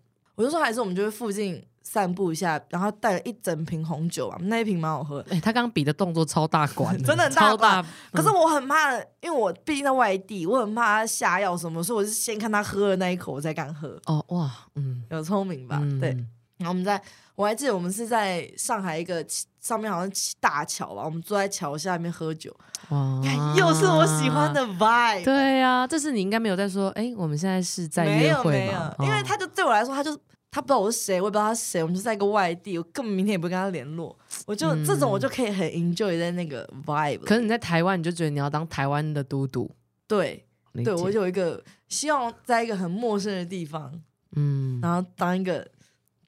[0.42, 5.34] 我就说还是我们就去附近散步一下，然后带了一整瓶红酒啊，那一瓶蛮好喝的。
[5.34, 13.96] 哎，他刚刚比的动作超大管，真的很大超大，可是我很怕，因为我毕竟在外地，我很怕他下药什么，所以我是先看他喝了那一口，我才敢喝。
[14.06, 15.78] 哦哇，嗯，有聪明吧？
[15.80, 16.10] 嗯对。，
[16.58, 17.00] 然后我们在，
[17.34, 19.24] 我还记得我们是在上海一个
[19.60, 22.54] 上面好像大桥吧，我们坐在桥下面喝酒，
[22.90, 23.20] 哇
[23.56, 25.24] 又是我喜欢的 vibe。
[25.24, 30.16] 对呀、这是你应该没有在说，哎、我们现在是在没约会有没有嘛？，因为哦他就对我来说，他就
[30.52, 34.14] 他不知道我是谁，我也不知道他是谁，我们就在一个外地，我根本明天也不会跟他联络，
[34.46, 34.84] 我就、嗯。
[34.84, 37.20] 这种我就可以很 enjoy 在那个 vibe。
[37.20, 39.70] 可是你在台湾，你就觉得你要当台湾的都督，
[40.06, 40.44] 对
[40.84, 43.90] 对，我有一个希望在一个很陌生的地方，
[44.36, 45.66] 嗯，然后当一个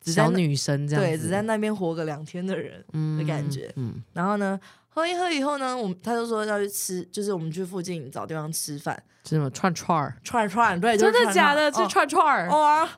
[0.01, 2.83] 只小女生这样对只在那边活个两天的人。
[2.95, 3.71] 嗯的感觉。
[3.77, 4.59] 嗯，然后呢，
[4.95, 10.17] 喝一喝以后呢，我们他就说要去吃，就是我们去附近找地方吃饭，是什么串串儿？
[10.23, 11.69] 串串，对，真的假的？
[11.73, 12.49] 串是串串儿？
[12.49, 12.91] 哦哦啊，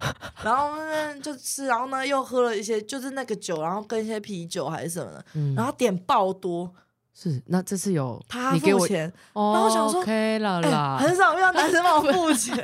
[0.44, 6.70] 然后呢就吃，然后呢又喝了一些，就是那个酒，然后跟一些啤酒还是什么的，嗯然后点爆多，
[7.14, 12.54] 是那这次有他付钱，哦，然后我想说 OK 了哎、啦，很少遇到男生帮我付钱，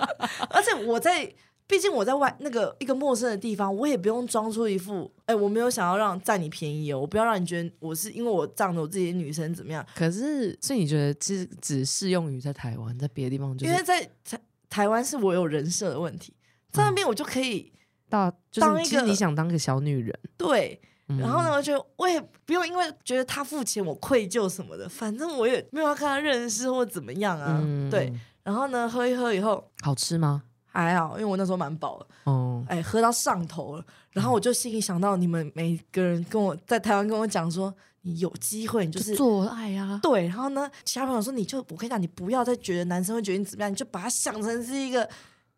[0.48, 1.30] 而且我在。
[1.70, 16.34] 毕竟我在外那个一个陌生的地方，我也不用装出一副哎、我没有想要让占你便宜哦，我不要让你觉得我是因为我仗着我自己的女生怎么样，可是所以你觉得只只适用于在台湾，在别的地方就是因为在台台湾是我有人设的问题，
[16.72, 17.72] 在那边我就可以
[18.08, 21.18] 到就是当一个你想当个小女人，对，嗯。
[21.20, 27.88] 然后呢，我觉得我也不用因为觉得他付钱我愧疚什么的，反正我也没有要跟他认识或怎么样啊，嗯。
[27.88, 28.12] 对。
[28.42, 30.42] 然后呢，喝一喝以后好吃吗？
[30.70, 33.84] 还好，因为我那时候蛮饱的，哦，哎，喝到上头了。
[34.12, 40.26] 然后我就心里想到，你们每个人跟我在台湾跟我讲说，你有机会，你就是做爱啊，对。
[40.26, 45.08] 然后呢，其他朋友说，你就我跟你讲，你不要再觉得男生会觉得你怎么样，你就把它想成是一个。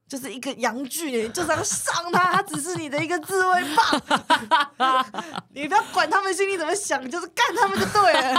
[0.08, 5.06] 就是一个洋剧，你就这样上他，他只是你的一个自慰棒，
[5.54, 8.38] 你不要管他们心里怎么想，就是干他们就对了。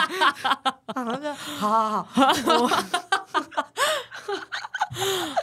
[1.57, 2.69] 好好好，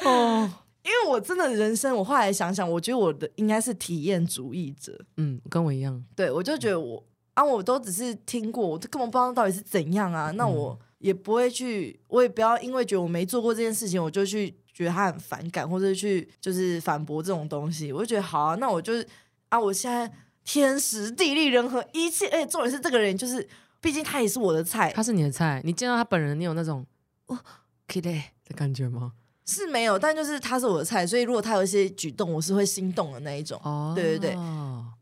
[0.08, 0.48] 哦，
[0.82, 4.98] 因为我真的人生，我后来想想，我觉得我的应该是体验主义者。
[5.16, 6.04] 嗯，跟我一样。
[6.14, 7.02] 对，我就觉得我
[7.34, 10.30] 啊，我都只是听过，我根本不知道到底是怎样啊。
[10.32, 14.54] 那我也不会去，我也不要因为觉得我没做过这件事情，我就去。
[14.72, 19.06] 觉得他很反感，或者去就是反驳这种东西，我就觉得好啊，那我就是
[19.50, 20.10] 啊，我现在
[20.42, 23.46] 天时地利人和一切，而且重点是这个人就是，
[23.78, 26.86] 毕竟他也是我的菜，他是你的菜，你见到他本人，你有那种
[27.26, 27.38] 哦
[27.86, 28.10] 可以的
[28.54, 29.12] 感觉吗？
[29.46, 33.60] 是没有，但就是他是我的菜，所以如果他有一些举动，我是会心动的那一种。
[33.64, 34.38] 哦，对对对。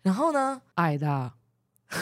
[0.02, 0.60] 然后呢？
[0.74, 1.32] 爱的。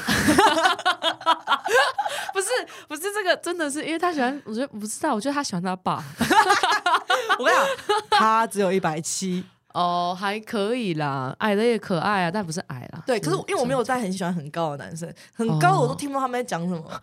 [2.33, 2.49] 不是
[2.89, 6.05] 不是这个，真的是因为他喜欢，我觉得不知道，我觉得他喜欢他爸。
[7.39, 7.67] 我跟你讲，
[8.11, 13.03] 他只有一百七哦，还可以啦，矮的也可爱啊，但不是矮啦。
[13.07, 17.03] 对，可是因为我没有在很喜欢很高的男生，很高的我都听不到他们在讲什么。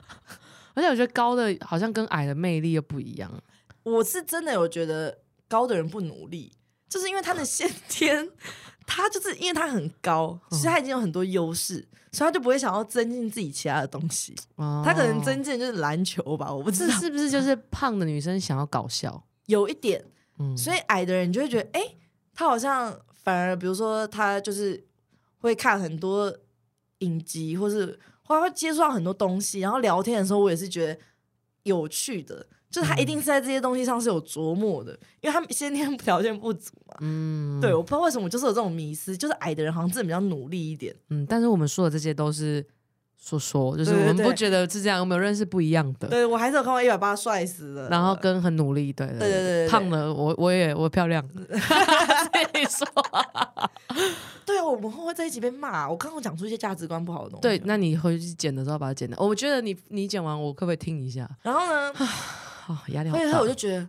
[0.74, 3.30] 而且我觉得高的好像跟矮的魅力又不一样。
[3.84, 6.52] 我是真的有觉得高的人不努力，
[6.88, 8.28] 就是因为他的先天，
[8.86, 11.88] 他就是因为他很高，其实他已经有很多优势。
[12.12, 20.00] 所以他就不会想要增进自己其他的东西，他可能增进就是篮球吧，我不知道是不是就是胖的女生想要搞笑，有一点，
[20.56, 21.96] 所以矮的人你就会觉得，哎，
[22.32, 24.86] 他好像反而比如说他就是
[25.38, 26.32] 会看很多
[26.98, 31.00] 影集，或是会会接触到很多东西，然后聊天的时候我也是觉得
[31.64, 32.46] 有趣的。
[32.74, 36.96] 就是他一定是在这些东西上是有琢磨的，因为他先天条件不足嘛。
[37.02, 40.92] 嗯，对，我不知道为什么，就是有这种迷思，就是矮的人好像真的比较努力一点。
[41.10, 42.66] 嗯，但是我们说的这些都是
[43.16, 46.08] 说说，就是我们不觉得是这样，有没有认识不一样的？
[46.08, 51.24] 对我还是有看过一百八帅死了，然后跟很努力，对对对对，胖了，我我也我漂亮。
[52.54, 52.84] 你说，
[54.44, 55.88] 对啊，我们会不会在一起被骂？
[55.88, 57.42] 我刚刚讲出一些价值观不好的东西。
[57.42, 59.16] 对，那你回去剪的时候把它剪掉。
[59.20, 61.30] 我觉得你你剪完，我可不可以听一下？
[61.42, 61.92] 然后呢？
[62.68, 63.22] 哦，压力好大。
[63.22, 63.88] 所以我就觉得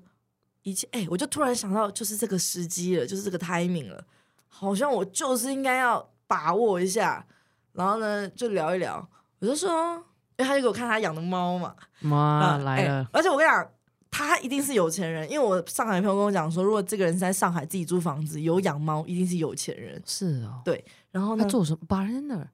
[0.64, 4.04] 一切，哎，我就突然想到，就是这个时机了，就是这个 timing 了，
[4.48, 7.26] 好像我就是应该要把握一下。
[7.74, 9.06] 然后呢，就聊一聊。
[9.40, 9.96] 我就说，
[10.38, 13.06] 因为他就给我看他养的猫嘛，妈来了。
[13.12, 13.70] 而且我跟你讲，
[14.10, 20.02] 他一定是有钱人，因为我上海朋友跟我讲说，如果这个人是在上海自己租房子，有养猫，一定是有钱人。
[20.06, 20.84] 是哦，对。
[21.12, 21.44] 然后呢？
[21.44, 21.80] 他做什么？
[21.86, 22.50] 巴人那儿。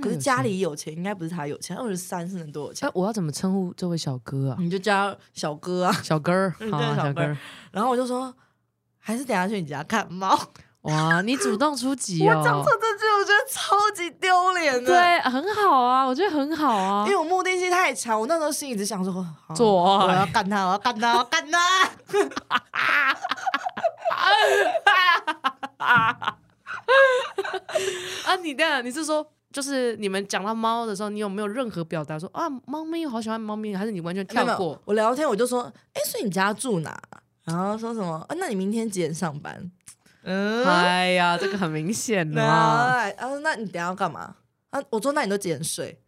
[0.00, 1.76] 可是家里有钱，应该不是他有钱。
[1.76, 2.88] 二十三是能多有钱？
[2.94, 4.56] 我要怎么称呼这位小哥啊？
[4.60, 7.36] 你就叫小哥啊，小哥儿， 好小哥。
[7.72, 8.32] 然后我就说，
[8.98, 10.38] 还是等下去你家看猫。
[10.82, 12.38] 哇，你主动出击哦！
[12.38, 14.86] 我讲错这句，我觉得超级丢脸的。
[14.86, 18.20] 对，很好啊，我觉得很好啊，因为我目的性太强。
[18.20, 21.88] 我那时候心里只想说，做，我要干他，我要干他，我要干他。
[28.24, 29.24] 啊，你的你是说？
[29.52, 34.80] 就是你们讲到猫的时候，你有没有任何表达说啊，猫咪好喜欢猫咪，还是你完全跳过？
[34.86, 35.62] 我聊天我就说，
[35.92, 37.00] 哎，所以你家住哪？
[37.44, 38.24] 然后说什么？
[38.28, 39.70] 啊，那你明天几点上班？
[40.24, 42.42] 嗯，哎呀，这个很明显 嘛。
[42.42, 43.10] 啊，
[43.42, 44.36] 那你等下要干嘛？
[44.70, 45.98] 啊，我说那你都几点睡？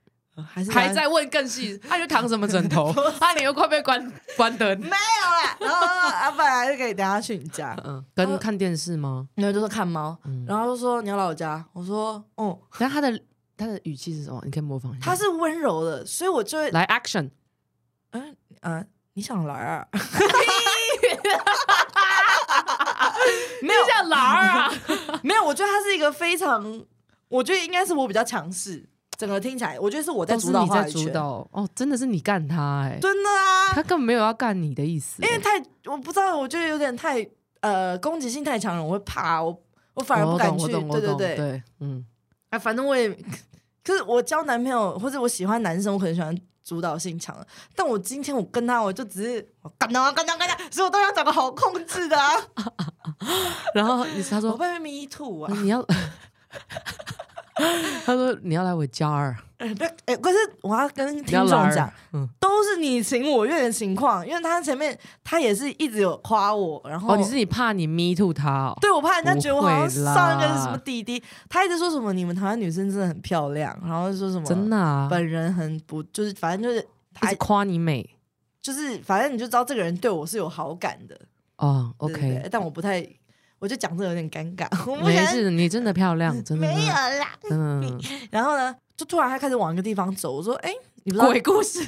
[0.53, 1.79] 还是还在问更细？
[1.79, 2.87] 他就躺什么枕头？
[3.21, 4.81] 啊，你又快被关关灯？
[4.81, 5.57] 没有啦。
[5.61, 9.29] 然后阿本来就可以等下去你家，嗯，跟看电视吗？
[9.35, 10.17] 没有，就是看猫。
[10.47, 13.21] 然后就说你要来我家，我说哦，但他的。
[13.57, 14.41] 他的语气是什么？
[14.45, 15.07] 你可以模仿一下。
[15.07, 17.31] 他是温柔的，所以我就会来 action。
[18.11, 19.87] 嗯嗯，你想来 啊？
[23.63, 24.73] 没有想来啊？
[25.23, 26.85] 没有，我觉得他是一个非常，
[27.29, 28.89] 我觉得应该是我比较强势。
[29.17, 31.13] 整个听起来，我觉得是我在主导话语权。
[31.15, 32.99] 哦，真的是你干他哎？
[33.01, 33.73] 真的啊？
[33.73, 35.23] 他根本没有要干你的意思。
[35.23, 37.25] 因为太，我不知道，我觉得有点太
[37.61, 39.57] 呃攻击性太强了，我会怕，我
[39.95, 40.67] 我反而不敢去。
[40.67, 42.05] 对对对对，嗯。
[42.55, 43.11] 啊，反正我也，
[43.83, 47.47] 可是我交男朋友或者我喜欢男生，我可能喜欢主导性强的。
[47.75, 49.43] 但我今天我跟他，我就只是
[49.77, 52.33] 干他干他干他，所以我都要找个好控制的啊。
[53.75, 55.85] 然后他说：“我被 me too 啊！”你要。
[58.05, 61.91] 他说：“你要来我家儿。”哎，不，哎，可是我要跟听众讲，
[62.41, 78.11] 都是你情我愿的情况，因为他前面他也是一直有夸我，然后哦，你是你怕你 me too 他，对我怕人家觉得我好像上一个是什么弟弟，他一直说什么你们台湾女生真的很漂亮，然后说什么真的啊本人很不，就是反正就是他夸你美，
[78.61, 81.19] 就是反正你就知道这个人对我是有好感的。
[81.59, 83.09] 哦，OK，但我不太。
[83.65, 87.33] 我就讲这有点尴尬，我不想没事，你真的漂亮， 真的没有啦。
[87.41, 87.99] 真的
[88.31, 90.71] 然后呢，就突然他开始往一个地方走，我说：“哎、
[91.05, 91.81] 你不知道鬼故事。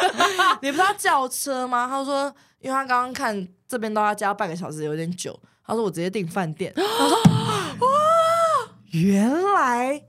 [0.62, 7.18] 你不知道叫车吗？”他说：“因为他刚刚看这边到他家半个小时，有点久。”他说：“我直接订饭店。” 他说
[7.80, 7.88] ：“哇，
[8.92, 10.02] 原来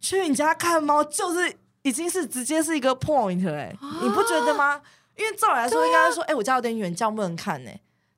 [0.00, 4.80] 去你家看猫就是已经是直接是一个 point 哎、你不觉得吗？
[5.14, 7.70] 因为照理来说应该说，哎、我家有点远，这样不能看呢、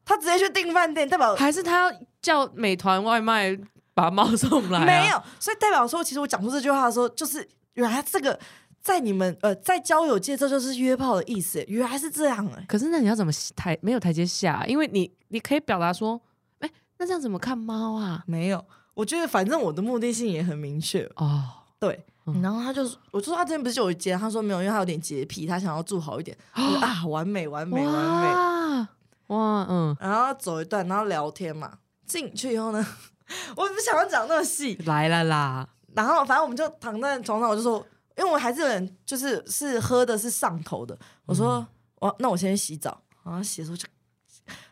[0.04, 3.56] 他直接去订饭店，代表还是他要叫美团外卖
[3.94, 4.84] 把猫送来、啊？
[4.84, 8.38] 没有，所以代表说，其实我讲出这句话的时候，就是原来这个
[8.82, 14.64] 在你们呃在交友界这就是约炮的意思，原来是这样哎、可是那你要怎么台没有台阶下？
[14.66, 16.20] 因为你你可以表达说，
[16.58, 18.24] 哎、那这样怎么看猫啊？
[18.26, 18.64] 没有，
[18.94, 21.44] 我觉得反正我的目的性也很明确，哦，
[21.78, 22.04] 对。
[22.28, 26.36] 嗯然后他就说，我就说他之前不是就有一间，他说没有，因为他有点洁癖，他想要住好一点。
[26.56, 28.28] 我说啊，完美，完美，完美。
[28.28, 28.88] 哇
[29.28, 31.78] 哇，嗯，然后走一段，然后聊天嘛。
[32.06, 32.86] 进去以后呢，
[33.56, 37.84] 我不想要讲那么细，来了啦，然后反正我们就躺在床上，我就说，
[38.16, 40.96] 因为我还是有点就是是喝的是上头的，
[41.26, 43.86] 我说我、那我先去洗澡，然后洗的时候就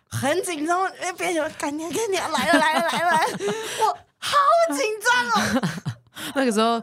[0.06, 3.38] 很紧张，因为别人说赶紧赶紧来了来了来了来了，
[3.80, 4.36] 我好
[4.76, 5.68] 紧张哦，
[6.36, 6.80] 那个时候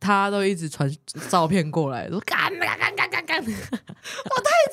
[0.00, 0.90] 他都一直传
[1.28, 3.50] 照片过来，说干干干干干干， 太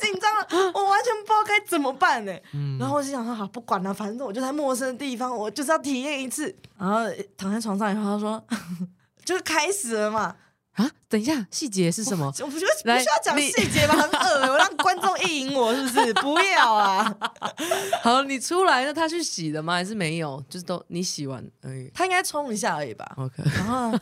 [0.02, 2.34] 紧张了，我完全不知道该怎么办呢。
[2.54, 6.54] 嗯然后我就想说，好，不管了，反正我就在陌生的地方，我就是要体验一次。
[6.78, 7.00] 然后
[7.38, 8.44] 躺在床上以后，他说，
[9.24, 10.36] 就是开始了嘛。
[10.74, 12.26] 啊，等一下，细节是什么？
[12.40, 16.12] 我不需不需要讲你细节吧，很恶我让观众意淫我是不是？
[16.16, 17.16] 不要啊！
[18.02, 19.74] 好，你出来，那他去洗的吗？
[19.74, 20.44] 还是没有？
[20.50, 21.92] 就是都你洗完而已。
[21.94, 23.06] 他应该冲一下而已吧。
[23.18, 24.02] OK，然后呢，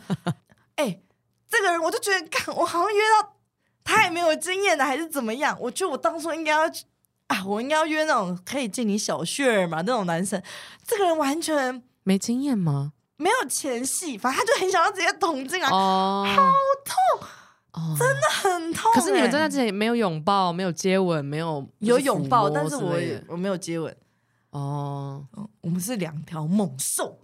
[0.76, 0.98] 哎、
[1.52, 3.34] 这个人我就觉得，看我好像约到
[3.84, 5.54] 太没有经验的，还是怎么样？
[5.60, 6.86] 我觉得我当初应该要去
[7.26, 10.42] 啊，我应该要约那种可以进你小穴儿嘛那种男生。
[10.86, 12.94] 这个人完全没经验吗？
[13.18, 16.42] 没有前戏，反正他就很想要直接捅进来，哦，好
[16.84, 17.28] 痛
[17.72, 18.22] 哦，真的。
[18.30, 22.96] 很痛、可是你们在那欸之前没有拥抱，没有接吻，没有有拥抱，但是我
[23.28, 23.94] 我没有接吻。
[24.50, 27.20] 哦，嗯我们是两条猛兽，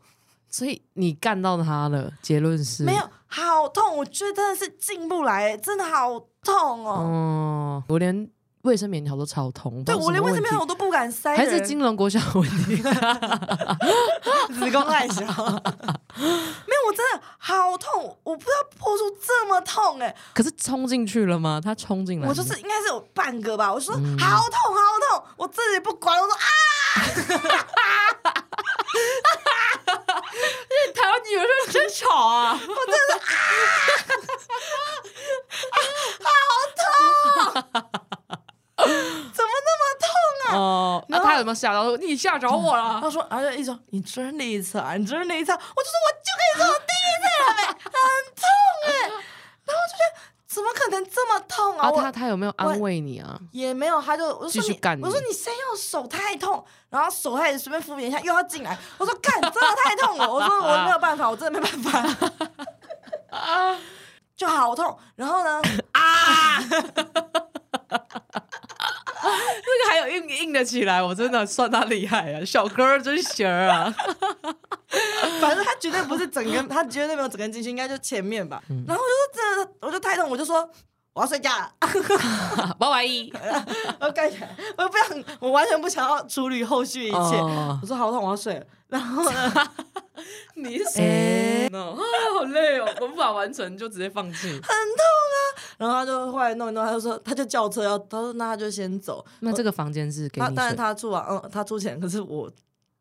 [0.51, 2.11] 所以你干到他了。
[2.23, 6.93] 结论是没有好痛，我觉得真的是进不来，真的好痛哦。
[6.93, 8.29] 哦，我连
[8.63, 12.77] 卫生棉条都超痛，对我连卫生棉条条我都不敢塞还是金龙国小的问题。
[14.49, 15.21] 子宫太小，
[16.17, 21.61] 没有，我真的好痛，我不知道破出这么痛哎、可是冲进去了吗？
[21.63, 24.81] 他冲进来，我就是应该是有半个吧，我说、嗯好痛好
[25.19, 26.41] 痛，我自己不管，我说啊，
[30.95, 32.59] 台湾女生真吵啊！
[32.61, 33.15] 我真的，
[35.71, 35.79] 啊，
[36.25, 36.29] 好
[36.77, 36.83] 痛
[38.79, 40.09] 怎么那么痛
[40.49, 40.51] 啊？
[40.57, 41.97] 哦，那他有没有吓到？
[41.97, 42.99] 你吓着我了？
[43.01, 47.93] 他说，然后就一直说你真那一次啊，你真那一次啊，我就说我就跟你说我第一次了呗，很
[48.35, 48.43] 痛
[48.87, 48.89] 哎、
[49.67, 50.11] 然后就觉得
[50.49, 51.89] 怎么可能这么痛啊？
[51.89, 53.39] 啊，他他有没有安慰你啊？
[53.53, 62.09] 也没有，他就我就说你我说你先用手太痛，然后手还随便敷衍一下，又要进来，我说干真的太痛了，我说我没有办法，我真的没办
[63.31, 63.77] 法，
[64.35, 64.99] 就好痛。
[65.17, 65.61] 然后呢，
[65.93, 66.63] 啊，
[69.21, 72.45] 这个还有硬硬的起来，我真的算他厉害啊！
[72.45, 73.95] 小哥儿真行儿啊！
[75.41, 78.63] 反正他绝对不是整根，他绝对没有整根进去，应该就前面吧。
[78.71, 80.69] 嗯然后我就说真的，我就太痛，我就说
[81.13, 81.73] 我要睡觉了，
[82.79, 83.33] 八百一，
[84.01, 87.17] 我盖起来，我不想，我完全不想要处理后续一切。
[87.17, 88.65] 哦我说好痛，我要睡了。
[88.89, 89.53] 然后呢，
[90.57, 91.79] 你是哎谁呢？
[91.79, 91.97] 啊，
[92.39, 94.49] 好累哦，我无法完成，就直接放弃。
[94.49, 95.39] 很痛啊。
[95.79, 99.25] 然后他就后来弄一弄，他就说他就叫车要，他说那他就先走。
[99.41, 102.53] 那这个房间是给你他当然，他住啊，嗯，他出钱，可是我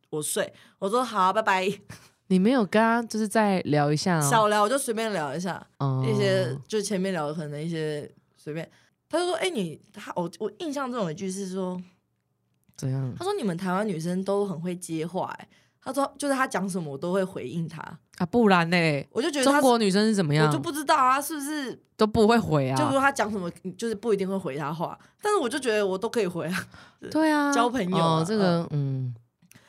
[0.10, 0.54] 我睡。
[0.80, 1.68] 我说好，拜拜。
[2.30, 8.70] 你没有跟他就是再聊一下哦小聊我就随便聊一下，哦一些就前面聊的可能一些随便。
[9.10, 11.82] 他就说：“哎、你他我我印象中有一句是说，
[12.76, 15.48] 怎样他说你们台湾女生都很会接话、哎，
[15.88, 17.82] 他说就是他讲什么我都会回应他，
[18.18, 18.26] 啊？
[18.30, 19.08] 不然呢？
[19.14, 20.60] 我就觉得中国女生是怎么样我就？
[20.60, 21.82] 不知道啊，是不是？
[21.96, 22.76] 都不会回啊？
[22.76, 26.68] 就说他讲什么，就是不一定会回他话，但是我就觉得我都可以回啊。
[27.10, 29.16] 对啊，交朋友啊哦，这个嗯，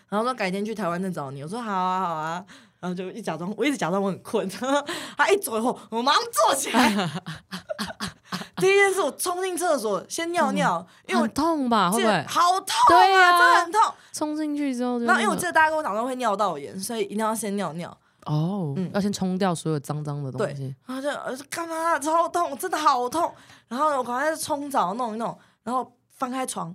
[0.08, 2.44] 然后说改天去台湾再找你，我说好啊好啊，
[2.80, 4.48] 然后就一假装我一直假装我很困，
[5.16, 6.88] 他一走以后，我马上坐起来。
[8.56, 11.90] 第一件事，我冲进厕所先尿尿，因为我很痛吧？
[11.90, 13.94] 会不会好痛对啊真的很痛。
[14.12, 14.98] 冲进去之后？
[15.00, 17.96] 然后因为我记得大家跟我讲说会尿道炎，所以一定要先尿尿。
[18.26, 20.74] 哦嗯，要先冲掉所有脏脏的东西。
[20.86, 23.32] 然后就呃干嘛超痛，真的好痛。
[23.68, 26.74] 然后我赶快冲澡弄一弄，然后翻开床，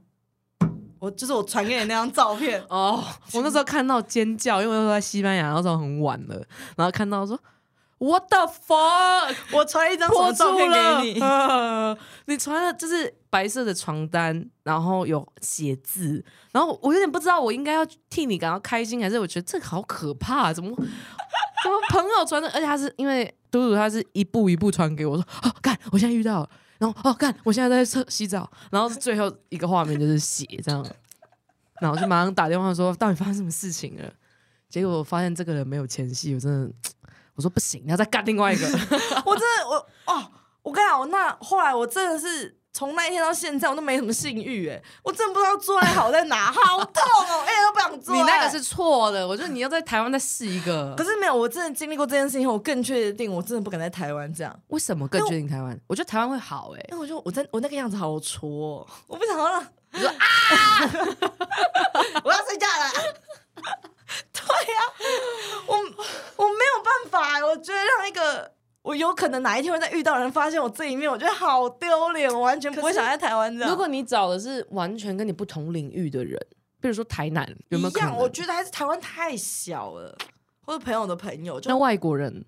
[1.04, 6.42] 我就是我传给你那张照片， 哦，我那时候看到尖叫，因为那时候在西班牙，那时候很晚了，
[6.78, 7.38] 然后看到说
[7.98, 11.20] What the fuck，我传一张什破么照片给你？
[11.20, 11.98] 呃
[12.28, 16.24] 你传了就是白色的床单，然后有写字，
[16.54, 26.50] 然后我有点不知道我应该要替你感到开心，还是我觉得这个好可怕、怎么怎么朋友传的，而且他是因为嘟嘟他是一步一步传给我说，哦，看，我现在遇到了。
[26.84, 27.34] 然后哦，看！
[27.46, 30.86] 我现在在厕洗澡，然后最后一个画面就是血这样，
[31.80, 34.14] 然后就马上打电话说到底发生什么事情了？
[34.70, 36.70] 结果我发现这个人没有前戏，我真的
[37.36, 38.66] 我说不行，你要再干另外一个。
[39.26, 39.76] 我真的我
[40.06, 40.32] 哦，
[40.62, 48.20] 我跟你讲，我那后来我真的是从那一天到现在，我都没什么性欲哎，我真的不知道做爱好在哪， 好痛哦，哎、都不想做爱。
[48.20, 51.04] 你那个是错的，我觉得你要在台湾再试一个 可。
[51.04, 55.80] 是没有，我真的经历过这件事情后，我更确定我真的不敢在台湾这样，为什么更确定台湾？
[55.88, 60.18] 我觉得台湾会好哎、因为我就我在我那个样子好挫哦， 我不想要让你说啊，
[62.24, 62.92] 我要睡觉了。
[64.34, 64.82] 对呀、
[65.68, 68.52] 我我没有办法，我觉得让一个
[68.84, 73.70] 我有可能哪一天会再遇到人发现我这一面，我觉得好丢脸，我完全不会想在台湾这样。
[73.72, 76.38] 如果你找的是完全跟你不同领域的人，
[76.82, 80.16] 比如说台南，有没有一样，我觉得还是台湾太小了，
[80.62, 82.44] 或者朋友的朋友，就那外国人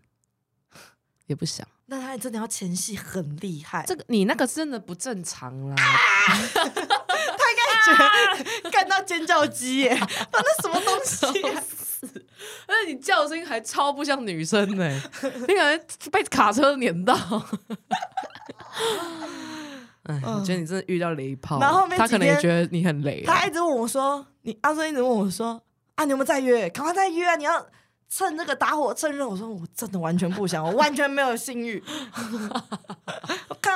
[1.28, 1.66] 也不想。
[1.88, 5.76] 那他真的要前戏很厉害，这个你那个真的不正常啦！
[8.72, 11.64] 干到尖叫鸡耶，那那什么东西、 啊？
[12.68, 15.02] 而且你叫的声音还超不像女生呢、
[15.48, 17.16] 你感觉被卡车碾到。
[20.04, 23.34] 哎，我觉得你真的遇到雷炮，然后后面他可能也觉得你很雷啊。
[23.34, 25.60] 他一直问我说：“你阿生一直问我说
[25.96, 26.70] 啊，你有没有再约？
[26.70, 27.36] 赶快再约啊！
[27.36, 27.66] 你要
[28.08, 31.84] 趁这个打火趁热。”我说：“我真的完全不想，我完全没有性欲，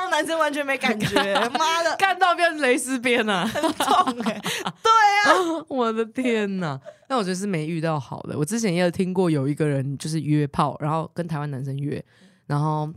[0.09, 1.15] 男生完全没感觉。
[1.57, 3.45] 妈的，干到变蕾丝边啊！
[3.45, 4.39] 很痛哎、
[4.83, 4.91] 对
[5.25, 6.79] 啊，我的天呐！
[7.07, 8.37] 那我觉得是没遇到好的。
[8.37, 12.03] 我之前也有听过有一个人就是约炮，然后跟台湾男生约，
[12.45, 12.91] 然后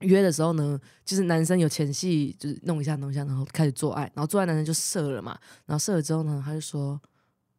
[0.00, 5.36] 约的时候呢，就是男生有前戏，就是弄一下弄一下，然后开始做爱，然后做爱男生就射了嘛，
[5.66, 7.00] 然后射了之后呢，他就说，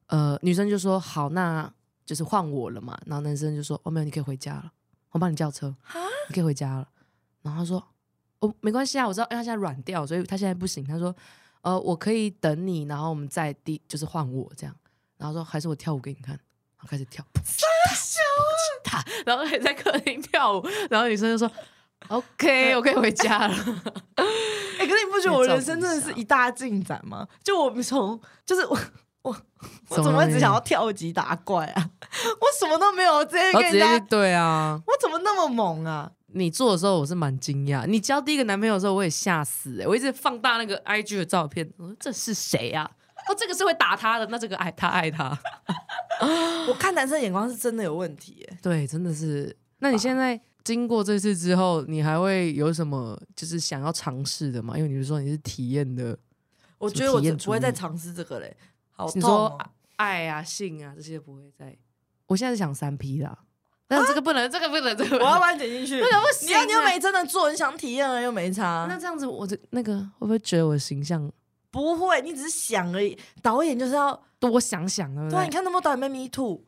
[0.07, 1.71] 呃，女生就说好，那
[2.05, 4.71] 就是换我了嘛，然后男生就说哦没有，你可以回家了，
[5.11, 5.75] 我帮你叫车，
[6.29, 6.87] 你可以回家了。
[7.41, 7.83] 然后他说
[8.41, 10.85] 哦没关系啊，我知道，因为他现在软掉，所以他现在不行。
[10.85, 11.15] 他说
[11.61, 14.75] 呃我可以等你，然后我们再第就是换我这样。
[15.17, 17.23] 然后说还是我跳舞给你看，然后开始跳，
[18.83, 21.49] 他， 然后还在客厅跳舞，然后女生就说
[22.07, 23.53] OK， 我可以回家了。
[23.55, 27.27] 哎、可是你不觉得我人生真的是一大进展吗？
[27.43, 28.75] 就我们从就是我
[29.21, 29.37] 我
[29.89, 31.89] 我怎么只想要跳级打怪啊？
[32.41, 36.11] 我什么都没有，直接跟人家，对啊，我怎么那么猛啊？
[36.34, 42.89] 你做的时候我是蛮惊讶，你交第一个男朋友的时候我也吓死哎、我一直放大那个 IG 的照片，我说这是谁啊？
[43.27, 45.38] 哦，这个是会打他的，那这个爱他爱他，
[46.67, 48.57] 我看男生眼光是真的有问题耶。
[48.61, 49.55] 对，真的是。
[49.79, 54.77] 那你现在经过这次之后，你还会有什么就是想要尝试的吗？
[54.77, 56.17] 因为你是说你是体验的，
[56.77, 58.55] 我觉得我不会再尝试这个嘞，
[58.91, 59.57] 好痛、你说哦。
[59.97, 61.77] 爱啊、性啊这些不会再。
[62.25, 63.38] 我现在是想三 P 啦，
[63.91, 65.17] 但是这个不能，这个不能，这个。
[65.17, 65.99] 我要把你剪进去。
[65.99, 68.85] 那 个不行你要你又啊没真的做，你想体验了又没差。
[68.87, 71.29] 那这样子，我的那个会不会觉得我的形象
[71.69, 73.17] 不会，你只是想而已。
[73.41, 75.43] 导演就是要多想想，对不对？
[75.43, 76.63] 你看那么多导演被 me too，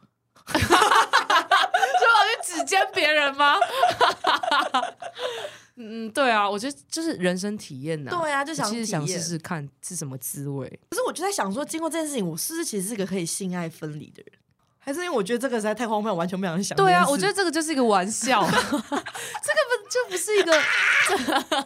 [0.45, 3.55] 所以我去指尖别人吗？
[5.75, 10.67] 嗯，对啊，我觉得就是人生体验呐、对啊，就想其实想试试看是什么滋味。
[10.89, 14.31] 可是我就在想说，经过这件事情，我是不是其实是个可以性爱分离的人？
[14.83, 16.75] 还是因为我觉得这个实在太荒谬，我完全不想想。
[16.75, 20.51] 对啊，我觉得这个就是一个玩笑， 这个不就不是一个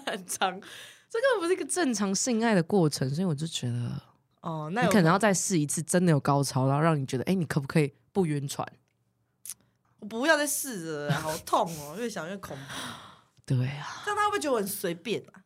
[0.06, 0.62] 很长，
[1.10, 4.02] 这根本不是一个正常性爱的过程，所以我就觉得
[4.42, 8.68] 哦，那你可能要再试一次，真的有高潮，然后让你觉得，哎，你可不可以不晕船？
[10.00, 12.64] 我不要再试了，好痛哦，越想越恐怖。
[13.48, 15.42] 对啊，这样他会不会觉得我很随便啊？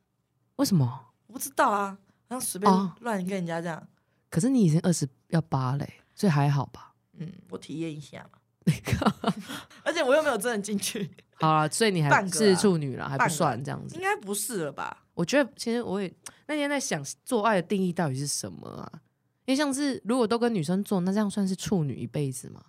[0.58, 1.06] 为什么？
[1.28, 1.98] 我不知道啊，
[2.28, 3.88] 然后随便哦乱跟人家这样。
[4.30, 6.91] 可是你已经二十要八嘞，所以还好吧？
[7.22, 8.40] 嗯，我体验一下嘛。
[9.84, 14.02] 而且我又没有真的进去，好了，所以你还半个啊是处女了，还不个算这样子应。
[14.02, 15.06] 该不是了吧？
[15.16, 16.14] 我觉得其实我也
[16.48, 18.92] 那天在想，做爱的定义到底是什么啊？
[19.46, 22.62] 因为像是如果都跟女生做，那这样算是处女一辈子吗？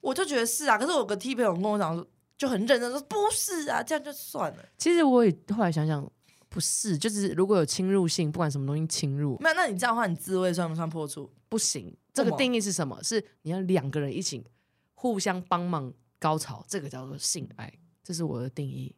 [0.00, 2.06] 我就觉得是啊，可是我有个 T 朋友跟我讲说，
[2.38, 4.64] 就很认真说不是啊，这样就算了。
[4.78, 6.08] 其实我也后来想想，
[6.48, 11.28] 不是，就是如果有侵入性，不管什么东西侵入，没有，那你这样的话，你自慰算不算破处？
[11.48, 11.96] 不行。
[12.12, 13.02] 这个定义是什么？
[13.02, 14.44] 是你要两个人一起
[14.94, 18.94] 互相帮忙高潮，这个叫做性爱，这是我的定义。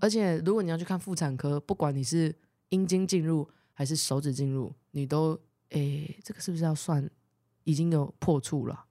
[0.00, 2.34] 而且如果你要去看妇产科，不管你是
[2.70, 5.38] 阴茎进入还是手指进入，你都
[5.70, 7.08] 诶，这个是不是要算
[7.64, 8.86] 已经有破处了？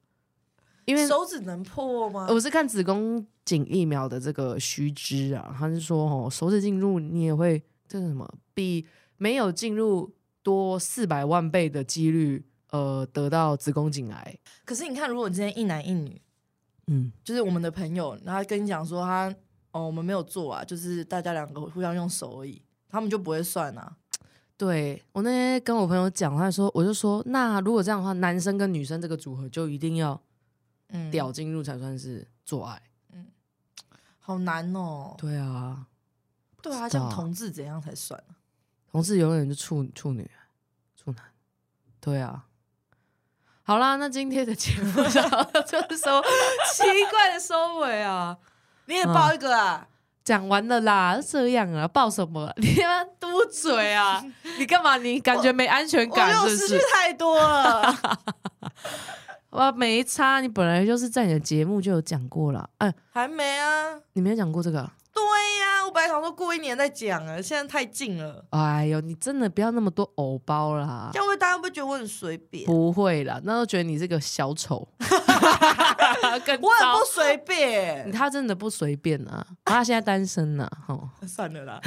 [0.86, 2.28] 因为手指能破吗？
[2.30, 8.86] 我是看子宫颈疫苗的这个须知啊，他是说哦，手指进入你也会这是什么，比
[9.18, 14.40] 没有进入多四百万倍的几率，呃，得到子宫颈癌。
[14.66, 16.22] 可是你看，如果今天一男一女，
[16.88, 19.34] 嗯，就是我们的朋友，然后他跟你讲说他
[19.72, 23.96] 哦，我们没有做啊，就是大家两个互相用手而已，他们就不会算啊。
[24.58, 30.22] 对我那天跟我朋友讲，他说我就说，那如果这样的话，男生跟女生这个组合就一定要
[30.90, 32.82] 嗯，屌进入才算是做爱。
[34.20, 35.16] 好难哦。
[35.18, 35.88] 对啊，
[36.62, 38.38] 对啊，不知道这样同志怎样才算啊？
[38.92, 40.30] 同志永远是处处女、
[40.96, 41.24] 处男。
[42.00, 42.46] 对啊。
[43.72, 45.22] 好啦，那今天的节目就
[45.64, 46.22] 就是说
[46.74, 48.36] 奇怪的收尾啊，
[48.88, 49.88] 你也报一个啊？
[50.26, 52.52] 讲完了啦，这样啊，抱什么？
[52.60, 54.22] 你他妈嘟嘴啊！
[54.60, 54.98] 你干嘛？
[54.98, 56.78] 你感觉没安全我感有失去？
[56.92, 57.98] 太多了。
[59.52, 62.70] 哇，没差，你本来就是在你的节目就有讲过了。
[62.80, 63.96] 哎，还没啊？
[64.12, 64.92] 你没有讲过这个啊？
[65.14, 65.24] 对
[65.60, 71.20] 呀、我本来想说过一年再讲啊，现在太近了，哎呦，你真的不要那么多偶包啦这！
[71.20, 72.66] 样会大家会不会觉得我很随便？
[72.66, 74.88] 不会啦，那都觉得你是个小丑，
[76.46, 78.12] 更我很不随便。
[78.12, 79.46] 他真的不随便啊！
[79.66, 81.82] 他现在单身呢、啊，哦， 算了啦。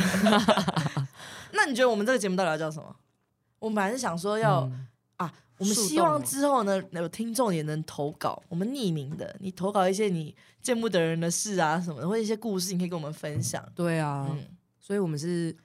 [1.53, 2.95] 那你觉得我们这个节目到底要叫什么？
[3.61, 13.65] 我们本来是想说要、嗯啊，我们希望之后呢，有听众也能投稿，我们匿名的，你投稿一些你见不得人的事啊什么的，或者一些故事，你可以跟我们分享。
[13.75, 14.45] 对啊，嗯，
[14.81, 15.57] 所以我们是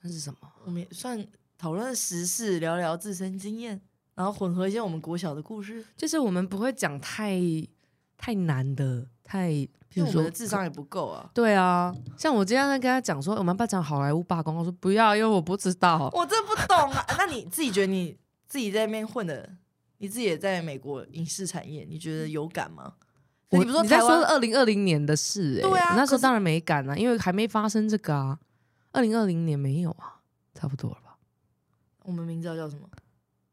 [0.00, 0.38] 算是什么？
[0.64, 1.22] 我们也算
[1.58, 3.80] 讨论时事，聊聊自身经验，
[4.14, 7.38] 然后混合一些我们国小的故事，就是我们不会讲太
[8.16, 9.50] 太难的，太，
[9.88, 11.30] 比如说我们的智商也不够啊。
[11.34, 14.56] 对啊，像我今天在跟他讲说，我们要不要讲好莱坞罢工？
[14.56, 16.10] 我说不要，因为我不知道。
[16.14, 17.04] 我真不懂啊！
[17.18, 18.16] 那你自己觉得你
[18.48, 19.48] 自己在那边混的，
[19.98, 22.94] 你自己也在美国影视产业，你觉得有感吗？
[23.50, 25.62] 我你不是说你在说台湾二零二零年的事、欸？
[25.62, 28.38] 对啊那时候当然没感啊，因为还没发生这个啊。
[28.90, 30.20] 二零二零年没有啊，
[30.54, 31.18] 差不多了吧？
[32.04, 32.88] 我们名字要叫什么？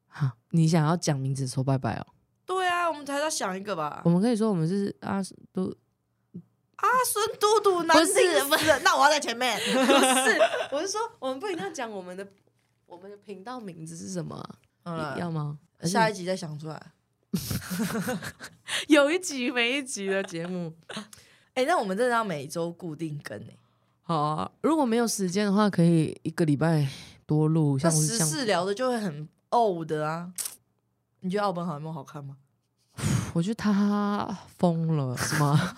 [0.07, 2.07] 哈，你想要讲名字说拜拜哦？
[2.45, 4.09] 对啊，我们才要想一个吧我。
[4.09, 5.21] 们可以说我们是啊，
[5.51, 5.63] 都
[6.77, 9.59] 阿孙嘟嘟男不是定死了，那我要在前面。
[9.63, 10.39] 不是，
[10.71, 12.25] 我是说我们不一定要讲我们的
[12.85, 15.57] 我们的频道名字是什么啊、好了，要吗？
[15.81, 16.81] 下一集再想出来。
[18.87, 20.73] 有一集没一集的节目。
[21.55, 23.57] 哎、那我们真的要每周固定更哎、
[24.03, 26.87] 好啊，如果没有时间的话，可以一个礼拜
[27.25, 30.31] 多录，那像是像时事聊的就会很 old 的啊。
[31.21, 32.37] 你觉得奥本海默好看吗？
[33.33, 35.75] 我觉得他疯了，是吗？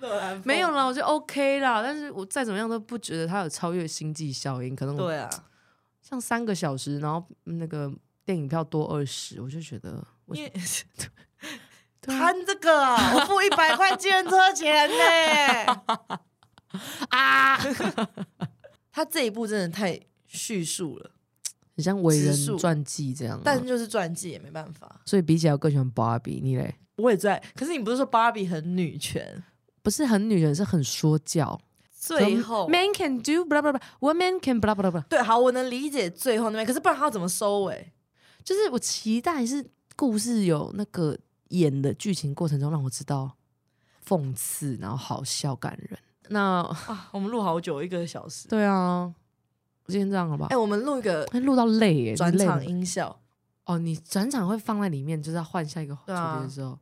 [0.44, 5.30] 没有啦，我觉得 OK 啦，但是我再怎么样都不觉得他有超越星际效应，可能对啊，
[6.02, 7.92] 像三个小时，然后那个
[8.24, 10.36] 电影票多二十，我就觉得我
[12.00, 15.82] 贪这个啊，我付一百块计程车钱呢、
[17.10, 17.58] 啊，
[18.90, 21.10] 他这一部真的太叙述了，
[21.76, 25.00] 很像伟人传记这样啊、但是就是传记也没办法。
[25.04, 26.74] 所以比起来，我更喜欢芭比，你嘞？
[26.96, 29.42] 我也在，可是你不是说芭比很女权？
[29.82, 31.60] 不是很女人，是很说教。
[31.92, 37.92] 最后 man can do blah blah blah woman can blah blah blah，对，好，我能理解最后那边，可是不然他要怎么收尾？
[38.50, 41.16] 就是我期待是故事有那个
[41.50, 43.36] 演的剧情过程中让我知道
[44.04, 45.96] 讽刺，然后好笑感人。
[46.30, 48.48] 那啊，我们录好久，一个小时。
[48.48, 49.14] 对啊，
[49.86, 50.56] 今天这样了吧哎、？
[50.56, 53.20] 我们录一个哎录到累耶，转场音效
[53.66, 56.76] 哦，你转场会放在里面，就是要换下一个主题的时候，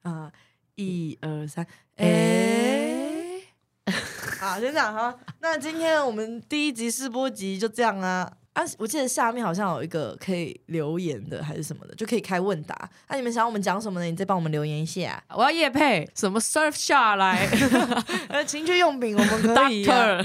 [0.00, 0.32] 啊，
[0.76, 1.62] 一二三，
[1.96, 3.42] 哎、
[3.84, 3.92] 哎、
[4.40, 5.14] 好，先这样哈。
[5.40, 8.38] 那今天我们第一集试播集就这样啊。
[8.54, 12.90] 啊，我记得下面好像有一个可以留言的，还是什么的，就可以开问答。
[13.08, 14.04] 那、你们想要我们讲什么呢？
[14.06, 15.22] 你再帮我们留言一下。
[15.30, 17.48] 我要夜配什么 surf 下来
[18.28, 20.22] 呃，情趣用品我们可以、啊，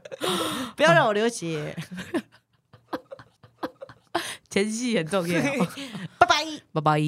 [0.76, 1.76] 不要让我流血。
[4.48, 5.42] 前戏很重要，
[6.18, 6.44] 拜拜。
[6.72, 6.98] 拜拜。